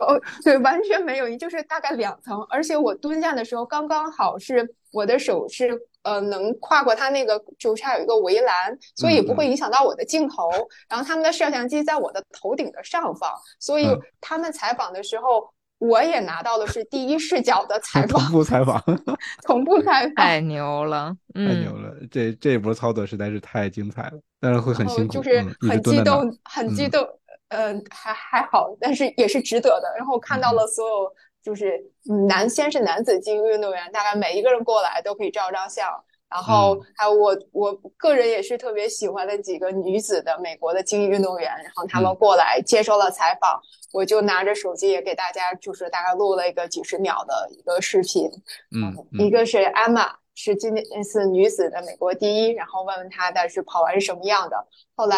[0.00, 5.80] 哦，对，完全没有，就是大概两层，而且我蹲下的时候刚刚好是我的手是。
[6.02, 10.48] 呃，能跨过它那个，就是它有一个围栏，所以不会影响到我的镜头。
[10.88, 13.86] 然后他们的摄像机在我的头顶的上方，所以
[14.18, 18.82] 他们采访的时候，我也拿到的是第一视角的采访，同步采访，
[19.44, 21.94] 同步采 访，太牛了，太牛了！
[22.10, 27.06] 这这一波操作实在是太精彩了，但是会很辛苦，就是很激动，很激动。
[27.50, 29.94] 呃，还还好，但是也是值得的。
[29.96, 31.12] 然后看到了所有。
[31.42, 31.82] 就是
[32.28, 35.88] 男先是男子精英运动员，大概每一个人过来都可以照张相。
[36.28, 43.58] 然后还有我我个人也是特别喜欢的几个女子的美国的精英运动员，然后他们过来接受了采访，
[43.94, 48.30] 我就拿着手机也给大家就是大概录了一个几十秒的一个视频。
[48.76, 54.62] 嗯，一个是 Emma 是今年是女子的美国第一，然后问问她的是跑完是什么样的。
[54.94, 55.16] 后来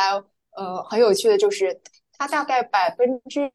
[0.57, 1.81] 呃很有趣的就是
[2.23, 3.51] 她大概百分之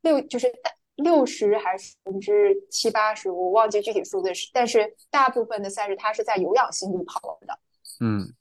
[0.00, 0.70] 六就是大。
[0.96, 7.58] 六十还是百分之七八十，我忘记具体数字是，但是大部分的赛事他是在有氧心率跑的，
[8.00, 8.32] 嗯，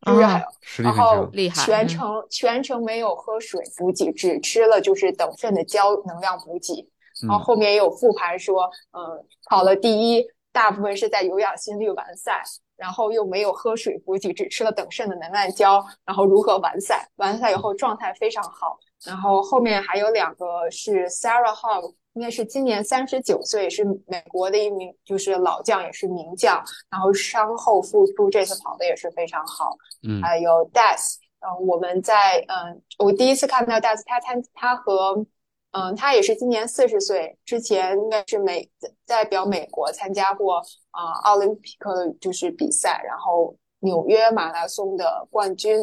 [0.00, 6.88] 啊，就是还有，然后厉害，全程全程没有喝水补给，只吃了就是等份的胶能量补给，
[7.28, 12.42] 然后后面也有复盘说，嗯，跑了第一，大部分是在有氧心率完赛，
[12.74, 17.06] 然后又没有喝水补给，只吃了等渗的能量胶，然后如何完赛？
[17.16, 18.78] 完赛以后状态非常好。
[19.04, 26.62] 然后后面还有两个是 Sarah Hogg，应该是今年三十九岁，是美国的一名就是老将，也是名将。
[26.90, 29.76] 然后伤后复出，这次跑的也是非常好。
[30.06, 35.26] 嗯，还有 Das，嗯，我们在嗯，我第一次看到 Das，他参他和
[35.72, 38.70] 嗯，他也是今年四十岁，之前应该是美
[39.06, 40.58] 代表美国参加过
[40.90, 45.80] 啊奥林匹克的就是比赛，然后纽约马拉松的冠军。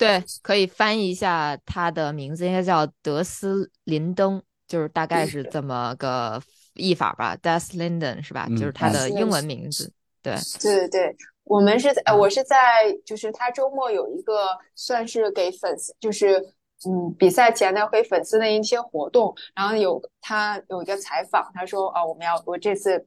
[0.00, 8.48] 对，可以翻译一下他的名字，应该叫德斯林登，就是大概是这么个译法吧，Das Linden 是吧？
[8.48, 9.92] 就是他的英文名字。
[10.22, 12.56] 对，对对对，我们是在，我是在，
[13.04, 16.38] 就是他周末有一个算是给粉丝，就是
[16.86, 23.06] 嗯比赛前的给粉丝的一些活动，然后有他有一个采访，他说啊，我们要我这次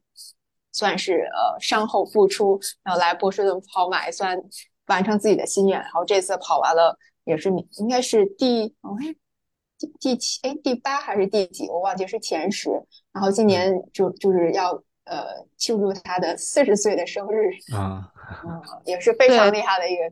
[0.72, 4.40] 算是呃伤后复出，然后来波士顿跑马也算。
[4.88, 9.16] 完成自己的心愿，然后这次跑完了也是应该是第哎
[9.78, 12.70] 第第七哎第八还是第几我忘记是前十，
[13.12, 14.72] 然后今年就就是要
[15.06, 15.26] 呃
[15.58, 17.50] 庆祝他的四十岁的生日。
[17.76, 18.12] 啊，
[18.46, 20.04] 嗯也是非常厉害的一个。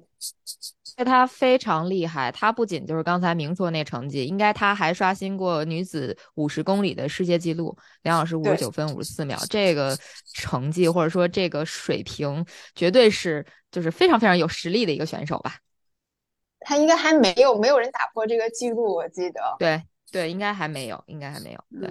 [0.98, 9.38] 他非常厉害，他不仅就是刚才明说那成绩，应该他还刷新过女子五十公里的世界纪录，两小时五十九分五十四秒。
[9.50, 9.98] 这个
[10.34, 15.58] 成绩或者说这个水平，绝对是就是非常非常有实力的一个选手吧。
[16.60, 19.42] 他应该还没有没有人打破这个记录，我记得。
[19.58, 21.64] 对对，应该还没有，应该还没有。
[21.80, 21.90] 对，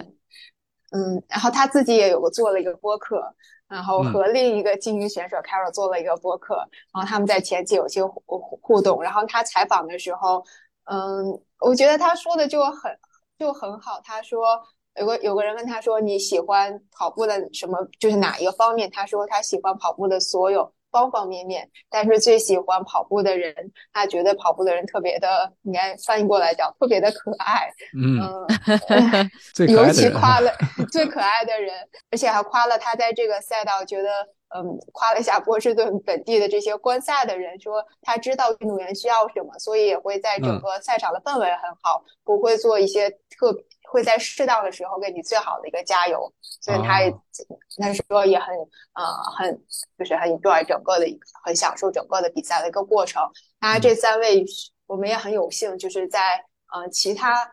[0.91, 3.35] 嗯，然后他自己也有个做了一个播客。
[3.71, 6.57] 然后和另一个精英选手 Carol 做了一个播客，
[6.93, 8.21] 然后他们在前期有些互
[8.61, 9.01] 互动。
[9.01, 10.43] 然后他采访的时候，
[10.83, 12.91] 嗯，我觉得他说的就很
[13.39, 14.01] 就很好。
[14.03, 14.61] 他说
[14.95, 18.91] 有个有个人问他说你喜欢跑步的什么，就是哪一个方面？
[18.91, 20.73] 他说他喜欢跑步的所有。
[20.91, 23.53] 方方面面，但是最喜欢跑步的人，
[23.93, 27.71] 他觉得跑步的人特别的，应该翻译过来讲，特别的可爱。
[27.97, 28.19] 嗯，
[29.67, 30.51] 尤其夸了
[30.91, 31.73] 最可爱的人，
[32.11, 34.09] 而且还夸了他在这个赛道觉得
[34.53, 43.55] 嗯，夸了一下波士顿本地的这些观赛的人，说他知道运动员需要什么，所以也会在整个赛场的氛围很好，不会做一些特，
[43.89, 46.31] 会在适当的时候给你最好的一个加油。
[46.41, 47.11] 所以他也，
[47.77, 48.53] 他说也很，
[48.93, 49.05] 呃，
[49.37, 49.63] 很
[49.97, 53.23] 就是很 enjoy 整个的一个，很享受整个的比赛的一个过程。
[53.59, 54.43] 那，这三位
[54.85, 57.51] 我们也很有幸，就是在呃其他。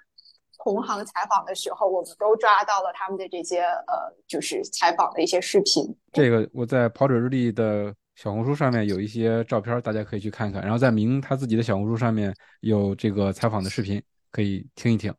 [0.63, 5.85] 同行采访的时候，我们都抓到了他们的这些呃，就是采访的一些视频。
[6.13, 10.61] 这个我在跑者日历的小红书上面有一些照片，大家可以去看看。
[10.63, 15.15] 然后在明他自己的小红书上面有这个采访的视频，可以听一听。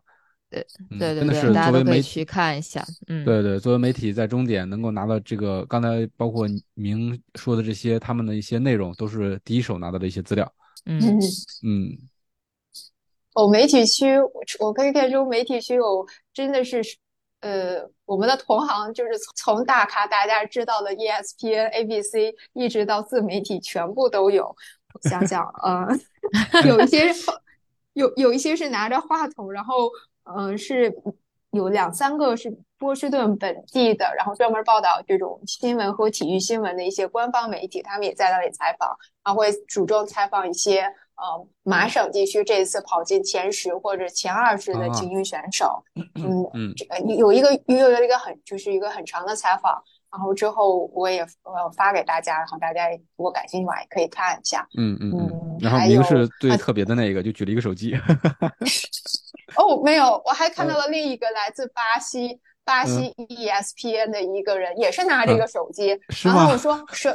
[0.49, 2.85] 对对对，真的是作为媒体看一下。
[3.07, 10.51] 嗯，对对，作为媒体在终点能够拿到这个，刚才包括明说的这些，他们的一些内容都是第一手拿到的一些资料。
[10.85, 10.99] 嗯
[11.63, 11.97] 嗯。
[13.35, 16.81] 哦，媒体区，我我可以看出媒体区有真的是，
[17.41, 24.53] 呃，我们的同行就是从从大咖大家知道的 ESPN、ABC，一直到自媒体，全部都有。
[25.03, 25.87] 想想，呃，
[26.67, 27.13] 有一些
[27.93, 29.89] 有有一些是拿着话筒，然后，
[30.23, 30.91] 嗯，是
[31.51, 38.89] 有两三个是波士顿本地的，然后专门报道这种新闻和体育新闻的一些官方媒体，他们也在那里采访，
[39.23, 40.83] 然后会主动采访一些。
[41.19, 45.83] 呃，麻省地区这一次跑进前十或者前二十的精英选手，
[46.15, 46.73] 嗯嗯，
[47.17, 54.65] 有一个有有一个很就是一个很长的采访，然后之后我也呃发给大家，然后大家如果感兴趣的话也可以看一下。
[54.77, 55.57] 嗯嗯嗯。
[55.59, 57.93] 然后您是最特别的那个，就举了一个手机。
[59.57, 67.13] 哦，没有，我还看到了另一个来自巴西巴西 ESPN 的一个人，也是拿着一个手机，然后我说是。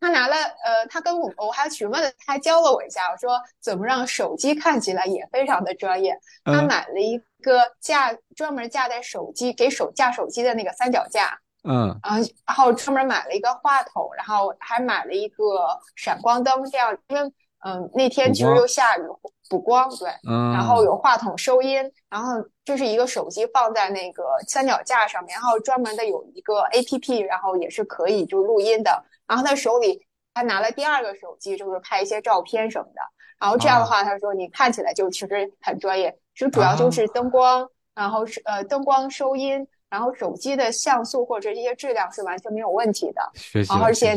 [0.00, 6.18] 他拿了，呃，他跟我，我还询问了，他教了我一下，我说怎么让手机看起来也非常的专业。
[6.44, 17.32] 他买了一个架，专门架在手机给手架手机的那个三脚架，嗯，然后然后专门买了一个话筒，然后还买了一个闪光灯，这样，因为
[17.64, 19.02] 嗯那天其实又下雨，
[19.48, 22.32] 补光，对，嗯，然后有话筒收音，然后
[22.64, 29.02] 就是一个手机放在那个三脚架上面，然后专门的有一个 A P P，然后也是可以就录音的。
[29.26, 33.00] 然后他手里还拿了第二个手机，就是拍一些照片什么的。
[33.40, 36.14] 然后这样的话，他说你看起来就其实很专业。
[36.34, 43.22] 其实主要就是灯光，然后是呃灯光收音，然后手机的像素或者这些质量是完全没有问题的。
[43.68, 44.14] 然后而且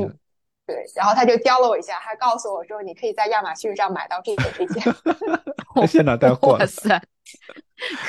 [0.68, 4.82] 对，然后他就教了我一下，还告诉我说你可以在亚马逊上买到这个这些。
[5.88, 6.58] 现场带货。
[6.58, 7.02] 哇塞！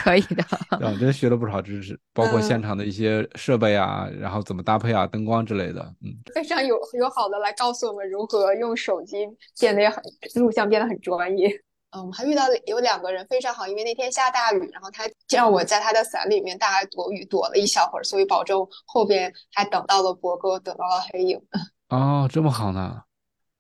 [0.02, 0.44] 可以的，
[0.80, 9.26] 我真学了不少知识，包括现场的一些设备啊，然后怎么搭配啊，灯光之类的，嗯，非常有有好的来告诉我们如何用手机
[9.60, 10.02] 变得也很
[10.36, 11.50] 录像变得很专业。
[11.96, 21.40] 嗯，还遇到有两个人非常好，因为那天下大雨，然后他让我在他的伞里面大概躲雨躲了一小会儿，所以保证后边还等到了博哥，等到了黑影。
[21.88, 23.02] 哦，这么好呢？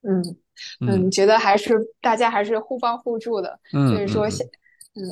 [0.02, 0.22] 嗯
[0.80, 5.02] 嗯，觉得还是大家还是互帮互助的，所以说嗯。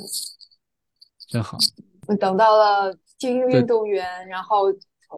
[1.28, 1.58] 真好，
[2.20, 4.66] 等到了精英运动员，然后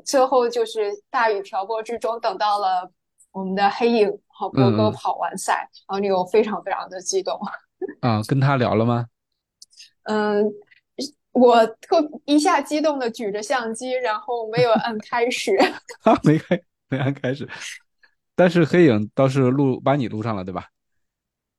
[0.07, 2.91] 最后就是大雨瓢泼之中等到了
[3.31, 7.39] 我们的黑影，好哥哥跑完赛，然后你又非常非常的激动
[8.01, 8.23] 啊！
[8.27, 9.05] 跟他聊了吗？
[10.05, 10.51] 嗯，
[11.33, 15.59] 我特一下激动的举着相机，然后没有按开始，
[16.25, 16.59] 没开
[16.89, 17.47] 没按开始，
[18.39, 20.67] 但是黑影倒是录把你录上了，对吧？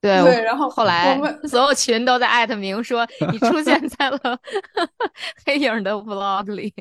[0.01, 4.19] 对对，然后后来 所有群都在艾特明说 你出现在了
[5.45, 6.73] 黑影的 vlog 里，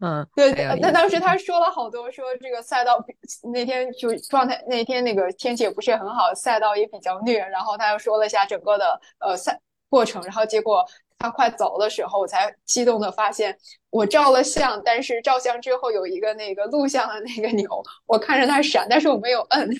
[0.00, 3.04] 嗯，对，那当时他说了好多，说这个赛道
[3.52, 10.82] 那天就状态，那天那个天气也不是很好，赛道也比较虐，然后他又说了一下整个的呃赛过程，然后结果
[11.18, 13.56] 他快走的时候，我才激动的发现
[13.90, 19.70] 我照了相，但是照相之后有一个那个录像的那个钮，我看着它闪，但是我没有摁，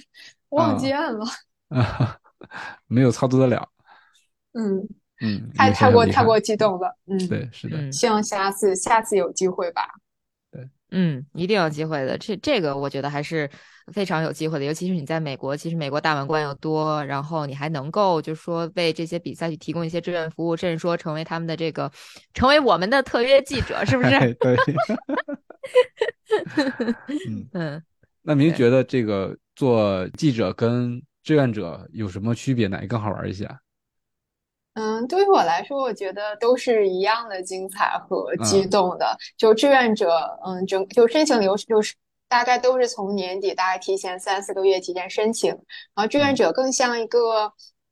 [0.51, 1.27] 忘记摁了。
[2.87, 3.68] 没有操作得了，
[4.53, 4.87] 嗯
[5.20, 10.04] 嗯，太太过太过激动了，嗯，对，是的，希望下次下次有机会吧，对，
[10.96, 13.50] 嗯，一定有机会的，这这个我觉得还是
[13.92, 21.90] 非常有机会的，尤其是你在美国，其实美国大满贯又多，然后你还能够就是说为这些比赛去提供一些志愿服务，甚至说成为他们的这个
[22.33, 24.11] 成为我们的特约记者，是不是？
[24.38, 24.54] 对，
[27.28, 27.83] 嗯嗯，
[28.22, 32.68] 那您觉得这个做记者跟志愿者有什么区别？
[32.68, 33.50] 哪个更好玩一些？
[34.75, 39.17] 嗯，对于我来说，我觉得都是一样的精彩和激动的。
[39.37, 40.11] 就志愿者，
[40.45, 41.95] 嗯，整就申请流程就是
[42.29, 45.51] 大概都是从年底，大概提前三四个月提前申请。
[45.95, 47.45] 然后志愿者更像一个，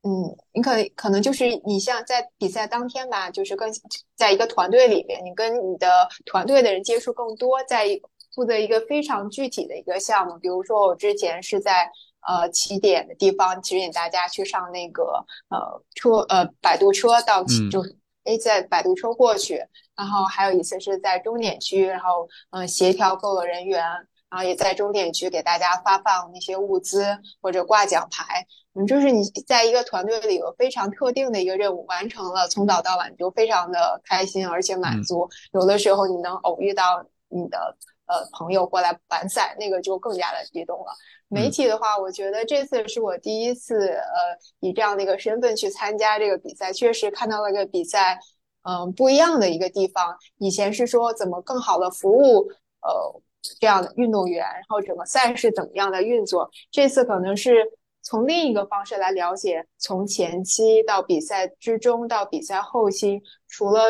[0.03, 3.71] 嗯，你可可能就是你像在比赛当天吧，就是更
[4.17, 8.03] 在一个团队里面，你跟你的团队的人接触更多，在一
[8.35, 10.37] 负责一个非常具体的一个项目。
[10.39, 11.89] 比如说，我之前是在
[12.27, 17.83] 呃起点的地方指引大家去上那个呃车呃摆渡车到起，就
[18.25, 19.65] 哎在摆渡车过去。
[19.97, 23.85] 然后还有一次是在终点区，然后嗯协调各个人员。
[24.33, 27.05] 然后也在终点区给大家发放那些物资
[27.43, 35.29] 或者挂奖牌，嗯，就是你在一个团队里有非常特定的一个任务完成了，从早到晚就非常的开心而且满足。
[35.53, 37.77] 有的时候你能偶遇到你的
[38.13, 40.93] 呃朋友过来完赛，那个就更加的激动了。
[41.29, 48.19] 媒体的话，我觉得这次是我第一次呃以这样的一个身份去参加这个比赛，确实看到了个比赛
[48.63, 50.17] 嗯不一样的一个地方。
[50.39, 52.49] 以前是说怎么更好的服务
[52.83, 53.23] 呃。
[53.59, 56.49] 这样的运动员，然后整个赛事怎么样的运作？
[56.71, 57.57] 这次可能是
[58.01, 63.83] 从另一个方式来了解，从前期到比赛之中到比赛后期，除了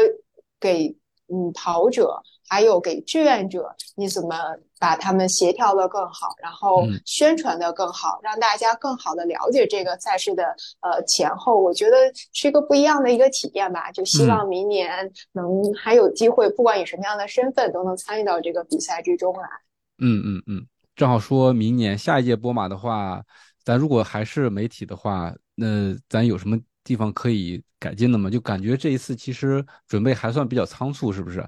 [0.58, 0.96] 给
[1.28, 2.22] 嗯跑者。
[2.52, 4.36] 还有给志愿者，你怎么
[4.78, 11.58] 把他们协调的更好，然后宣传的更好，让大家更好的了解这个赛事的呃前后？
[11.58, 11.96] 我觉得
[12.34, 13.90] 是一个不一样的一个体验吧。
[13.90, 19.48] 就希望明年能还有机会，不管以什么样的身份，都能参与到这个比赛之中来。
[19.96, 23.22] 嗯嗯嗯，正好说明年下一届波马的话，
[23.64, 28.28] 咱如果还是媒体的话，那咱有什么地方可以改进的吗？
[28.28, 31.42] 就感觉这一次其实准备还算比较仓促，是不是？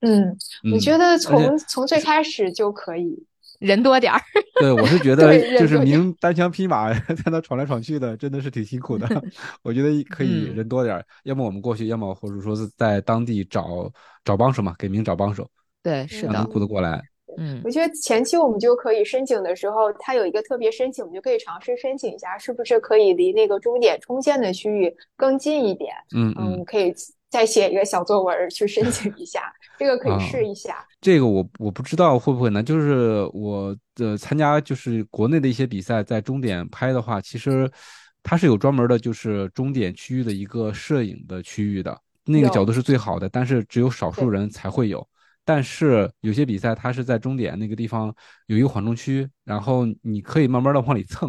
[0.00, 0.36] 嗯，
[0.72, 3.22] 我觉得从从最开始就可以
[3.58, 4.20] 人多点儿。
[4.60, 9.06] 对，我是觉得就是明单枪匹马 在那闯来闯去的，真的是挺辛苦的。
[9.62, 13.90] 我觉得可以人多点儿，要么我们过去，要么或者说是在当地找
[14.24, 15.48] 找帮手嘛，给明找帮手。
[15.82, 17.00] 对，是的，让顾得过来。
[17.38, 25.94] 嗯，我觉得前期我们就可以申请的时候，他有一个特别申请，我们就可以尝试申请一下，是不是可以离那个终点冲线的区域更近一点？
[26.14, 26.94] 嗯嗯，可以。
[27.30, 29.40] 再写一个小作文去申请一下，
[29.78, 30.84] 这个可以试一下。
[31.00, 37.70] 这个我我不知道会不会难，就是我的参加就是国内的一些比赛，在终点拍的话，其实
[38.22, 45.06] 它是有专门的，就是终点区域的一个摄影的区域的，那个角度是最好的，但是只有少数人才会有。
[45.52, 48.14] 但是有些比赛，它是在终点那个地方
[48.46, 51.28] 有一个缓冲区，然后你可以慢慢的往里蹭。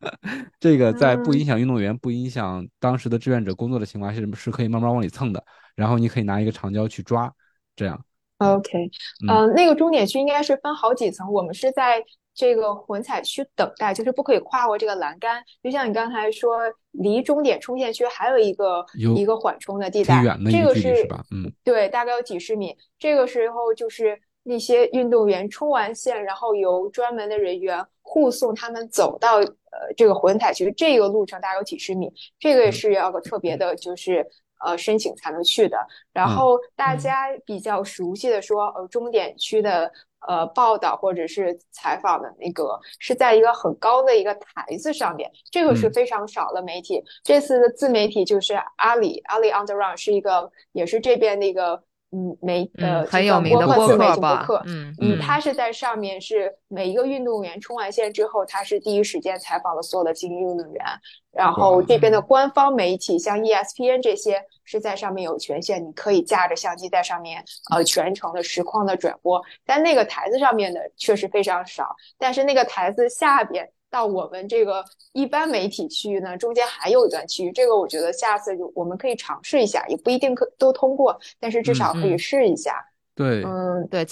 [0.58, 5.44] 这个在不影响运动员、不影响当时的志愿者工作的情况下，是是可以慢慢往里蹭的。
[5.76, 7.30] 然后你可以拿一个长焦去抓，
[7.76, 8.02] 这样。
[8.38, 8.90] OK，
[9.28, 12.02] 嗯，那个终点区应该是分好几层，我们是在。
[12.38, 16.60] 这个混采区等待就是不可以跨过这个栏杆，就像你刚才说，
[16.92, 18.86] 离终点冲线区还有一个
[19.16, 21.24] 一个缓冲的地带，这个是吧？
[21.32, 22.76] 嗯，对，大概有几十米。
[22.96, 32.08] 这个时候就是那些运动员冲完线，然后由专门的人员护送他们走到呃这个混采区，这个路程大概有几十米，
[32.38, 34.24] 这个也是要个特别的，就是
[34.64, 35.78] 呃申请才能去的。
[36.12, 39.90] 然后大家比较熟悉的说，呃，终点区的。
[40.26, 47.00] 呃，报道或者是采访的那个是在一个很高的一个台子上面，这个是非常少的媒体。
[47.22, 51.80] 这次的自媒体就是阿里，阿里 on the run 是一个，也是这边的一个。
[52.10, 54.46] 嗯，媒呃，很有名的播客吧？
[54.64, 60.82] 嗯嗯，他是在上面，是每一个运动员冲完线之后，他是第一时间采访了所有的精英运动员。
[61.30, 69.40] 然后这边的官方媒体，像 ESPN 这些，是在上面有权限，你可以架着相机在上面，呃，全程的实况的转播。
[69.66, 73.68] 但那个台子上面的确实非常少，但是那个台子下边。
[73.90, 82.84] 到我们这个一般媒体区域呢，中间还有一段区域，这个我觉得下次就我们可以尝试一下，也不一定可都通过，但是至少可以试一下。
[83.14, 84.06] 对，嗯，对。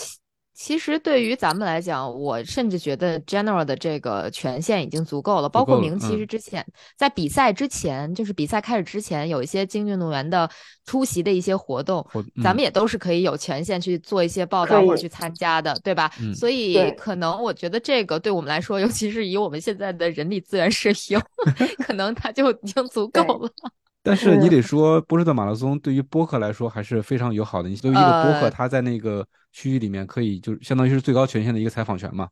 [0.57, 5.49] 其实对于咱们来讲，我甚至觉得 General 的这个权限已经足够了。
[5.49, 6.65] 包括明，其实之前
[6.97, 10.49] 在比赛之前，就是比赛开始之前，有一些精英运动员的
[10.87, 12.05] 出席的一些活动，
[12.43, 16.11] 咱们也都是可以有权限去做一些报道或者去参加的，对吧？
[16.35, 21.21] 所以可能我觉得这个对我们来说，尤其是以我们现在的人力资源水平，
[21.87, 23.51] 可能它就已经足够了。
[24.03, 27.69] 但是你得说，波士顿马拉松对于播客来说还是非常友好的。
[27.69, 29.27] 你作为一个播客，它在那个
[29.57, 32.29] 区域里面可以就是相当于是最高权限的一个采访权嘛。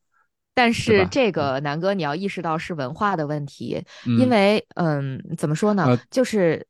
[0.52, 5.98] 但是这个南哥，你要意识到是文化的问题，因为嗯，怎么说呢？
[6.10, 6.64] 就是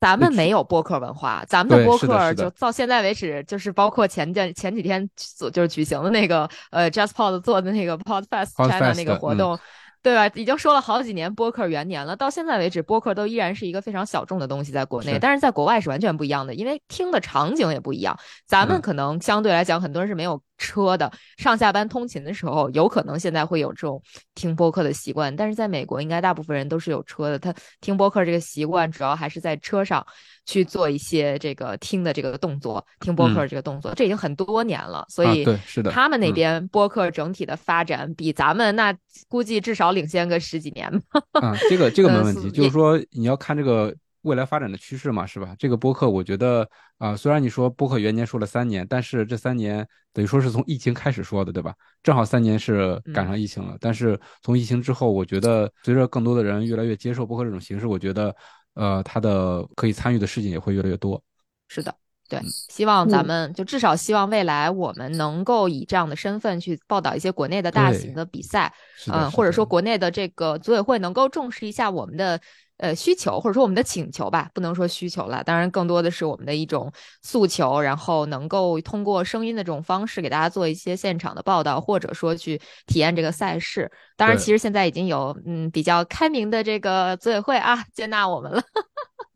[0.00, 5.08] 咱们没有播客文化，咱们的播客就到现在为止，就是包括前件前几天
[5.52, 9.56] 就是举行的那个呃，JustPod 做的那个 Podfest China 那个活动。
[10.02, 10.28] 对吧？
[10.34, 18.16] 已经说了好几年播客元年了，到现在为止，播客都依然是一个非常小众的东西，在国内，但是在国外是完全不一样的，因为听的场景也不一样。
[18.46, 24.00] 咱们可能相对来讲，很多人是没有车的，上下班通勤的时候，有可能现在会有这种
[24.34, 25.34] 听播客的习惯。
[25.34, 30.06] 但是在美国，应该大部分人都是有车的，他听播客这个习惯主要还是在车上
[30.46, 35.04] 去做一些这个听的这个动作，听播客这个动作，这已经很多年了。
[35.10, 38.96] 所以，对，是的，他们那边播客整体的发展比咱们那
[39.28, 41.20] 估计至少领先个十几年吧。
[41.42, 43.94] 啊，这个这个没问题，就是说你要看这个。
[44.22, 45.54] 未来发展的趋势嘛，是吧？
[45.56, 46.68] 这个播客，我觉得
[46.98, 51.72] 啊，虽然你说播客元年说了三年，但是这三年等于说是从疫情开始说的，对吧？
[52.02, 53.76] 正好三年是赶上疫情了。
[53.80, 58.34] 但是从疫情之后，我觉得随着更多的人越来越接受播客这种形式，我觉得
[58.76, 61.20] 呃，他的可以参与的事情也会越来越多。
[61.66, 61.92] 是的，
[62.28, 68.72] 对，希望咱们就至少希望未来我们能够以这样的身份去报道一些国内的大型的比赛，
[69.10, 72.40] 嗯，或者说国内的这个组委会能够重视一下我们的。
[72.78, 83.90] 呃，需求或者说我们的请求吧，不能说需求了，当然更多的是我们的一种诉求，然后能够通过声音的这种方式给大家做一些现场的报道，或者说去体验这个赛事。
[84.16, 88.62] 当然，其实现在已经有嗯比较开明的这个组委会啊接纳我们了。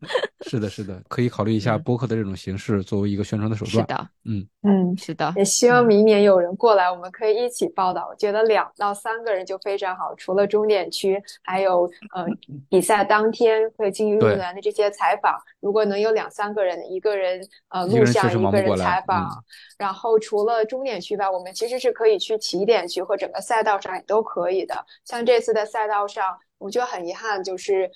[0.47, 3.75] 是的，是的，可以考虑一下播客的这种形式作为一个宣传的手段。
[3.75, 8.07] 是的，嗯嗯，是的，也希望明年有人过来，我们可以一起报道。
[8.09, 10.13] 我觉得两到三个人就非常好。
[10.15, 11.83] 除了终点区，还有
[12.15, 12.25] 呃
[12.69, 17.39] 比赛当天会进行入园的这些采访，如果能有两三个人，一个人
[17.69, 19.29] 呃录像，一个人采访。
[19.77, 24.75] 然后除了终点区吧，我们其实是可以去起点区和整个赛道上也都可以的。
[25.05, 26.25] 像这次的赛道上，
[26.57, 27.89] 我觉得很遗憾，就是。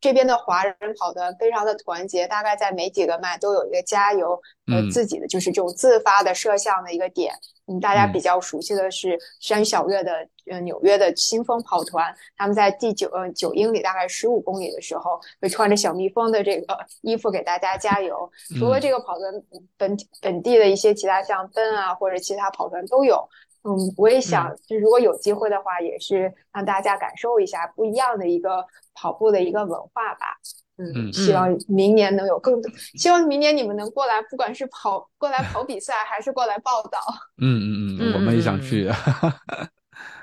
[0.00, 4.40] 这边的华人跑的非常的团结，大概在每几个麦都有一个加油，
[4.70, 7.34] 呃，自己的就是这种自发的摄像的一个点。
[7.68, 10.12] 嗯，大家比较熟悉的是山小月的，
[10.48, 18.30] 呃，纽约的新风跑团，他们在第九呃九英里大概十五公里的时候，会穿着小蜜蜂的这个 衣服给大家加油。
[18.56, 19.32] 除了这个跑团，
[19.76, 23.28] 本本地的一些其他像奔啊或者其他跑团都有。
[23.66, 28.64] 嗯，我也想，就如果有机会的话，也是让大家感受一下不一样的一个
[28.94, 30.38] 跑步的一个文化吧。
[30.78, 37.00] 嗯，希望明年能有更多，希望明年你们能过来，不管是跑过来跑比赛，还是过来报道。
[37.42, 38.88] 嗯嗯嗯，我们也想去。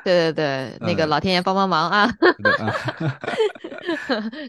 [0.03, 2.09] 对对对，那个老天爷帮帮忙啊！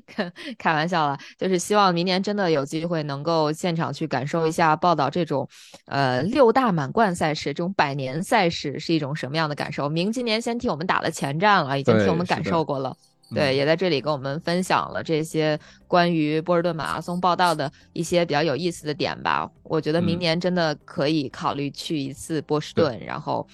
[0.06, 5.48] 开 开玩笑了，就是希望明年真的有机会能够现场去感受一下报道这种，
[5.86, 9.88] 呃，六大满贯赛事，这种百年赛事是一种什么样的感受。
[9.88, 12.96] 明今年先替我们打了前站了，已经替我们感受过了。
[13.34, 19.50] 对，也在这里跟我们分享了这些关于波士顿马拉松报道的一些比较有意思的点吧。
[19.64, 23.46] 我觉得明年真的可以考虑去一次波士顿，然后。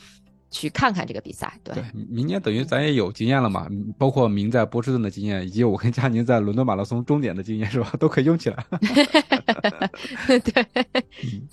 [0.50, 7.92] 去看看这个比赛，对，明年等于咱也有经验了嘛，包括明在波士顿的经验，以及我跟佳宁在伦敦马拉松终点的经验，是吧？
[8.00, 8.66] 都可以用起来。
[10.26, 10.66] 对，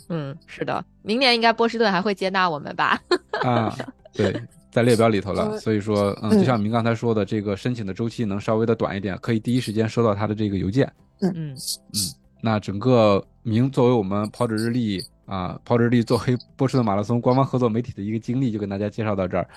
[0.09, 2.99] 嗯，是的，明年应该波士顿还会接纳我们吧？
[3.43, 3.77] 啊，
[4.13, 4.41] 对，
[4.71, 10.91] 在列表里头了，所以说，嗯，就像明刚才说的，这个申请的周期能稍微的短一点，可以第一时间收到他的这个邮件。
[11.21, 11.99] 嗯嗯嗯，
[12.41, 15.03] 那整个明作为我们跑者日历。
[15.27, 19.47] 啊，跑者力作为波士顿马拉松官方合作媒体的一个经历，就跟大家介绍到这儿。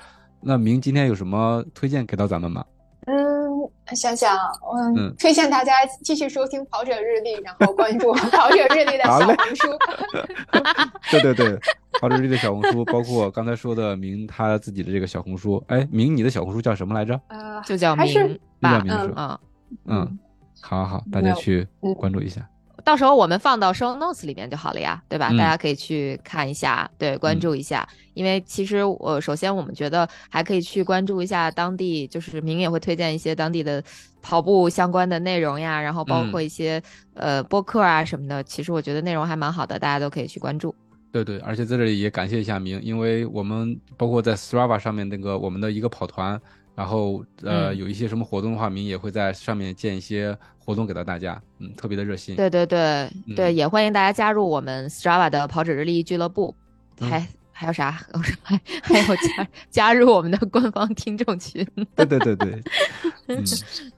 [0.43, 2.65] 那明今天有什么推荐给到咱们吗？
[3.07, 4.37] 嗯，想想，
[4.97, 9.69] 嗯，推荐大家继续收听跑者日历，然后关注跑者日历的小红书。
[11.11, 11.59] 对对对，
[12.01, 15.63] 跑者日历的小红书，包括刚才说的明他自己的这个小红书。
[15.69, 17.19] 哎，明你的小红书叫什么来着？
[17.29, 18.13] 呃，就叫明，就
[18.61, 19.39] 叫明是嗯
[19.87, 20.19] 嗯，
[20.61, 21.67] 好好，大家去
[21.97, 22.47] 关注一下。
[22.85, 25.31] 到时候我们放到 show notes 里面就好了呀，对吧？
[25.31, 27.89] 大家可以去看一下，对，关注一下。
[28.15, 33.83] 因为其实我首先我们觉得还可以去关注一下当地，就是明也会推荐一些当地的
[34.21, 36.83] 跑步相关的内容呀，然后包括一些
[37.15, 38.43] 呃播客啊什么的。
[38.43, 40.75] 其实我觉得内容还蛮好的，大家都可以去关注。
[41.13, 46.41] 对对，而且在这里也感谢一下明，因为我们包括在 Strava 上面那个我们的一个跑团。
[46.81, 52.37] 然后，呃，有一些什么活动的话，明也会在上面建一些活动给到大家，嗯，特别的热心。
[52.37, 53.07] 对对对
[53.37, 56.55] 对，也欢迎大家加入我们 Strava 的跑者日历俱乐部。
[56.99, 57.29] 还
[57.61, 58.01] 还有啥？
[58.15, 61.63] 我说还还有加加入我们的官方听众群。
[61.95, 62.63] 对对对对，
[63.29, 63.45] 嗯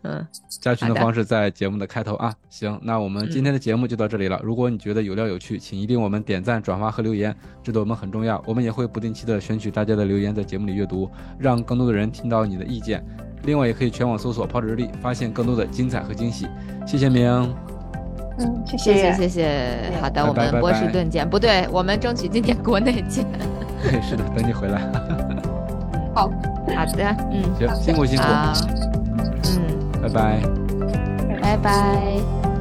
[0.02, 0.26] 嗯，
[0.60, 2.34] 加群的方式在节目的开头啊。
[2.50, 4.40] 行，那我们今天的节目就到这里了。
[4.42, 7.32] 如果你觉得有料有趣，请一定我们点赞、转发和留言，
[7.62, 8.42] 这对我们很重要。
[8.48, 11.08] 我们也会不定期的选取大家的留言，在节目里阅读，
[11.38, 13.00] 让更多的人听到你的意见。
[13.44, 16.48] 另外，也可以全网搜索“跑者日历”，发现更多的精彩和惊喜。
[16.84, 17.71] 谢谢明。
[18.38, 19.12] 嗯，谢谢。
[19.14, 23.24] 谢谢，好的，我们波士顿见，不对，我们争取今天国内见。
[23.82, 24.80] 对， 是的，等你回来。
[26.14, 26.30] 好，
[26.76, 28.24] 好的，嗯，行，辛苦辛苦，
[29.44, 30.40] 嗯，拜拜，
[31.40, 32.51] 拜拜。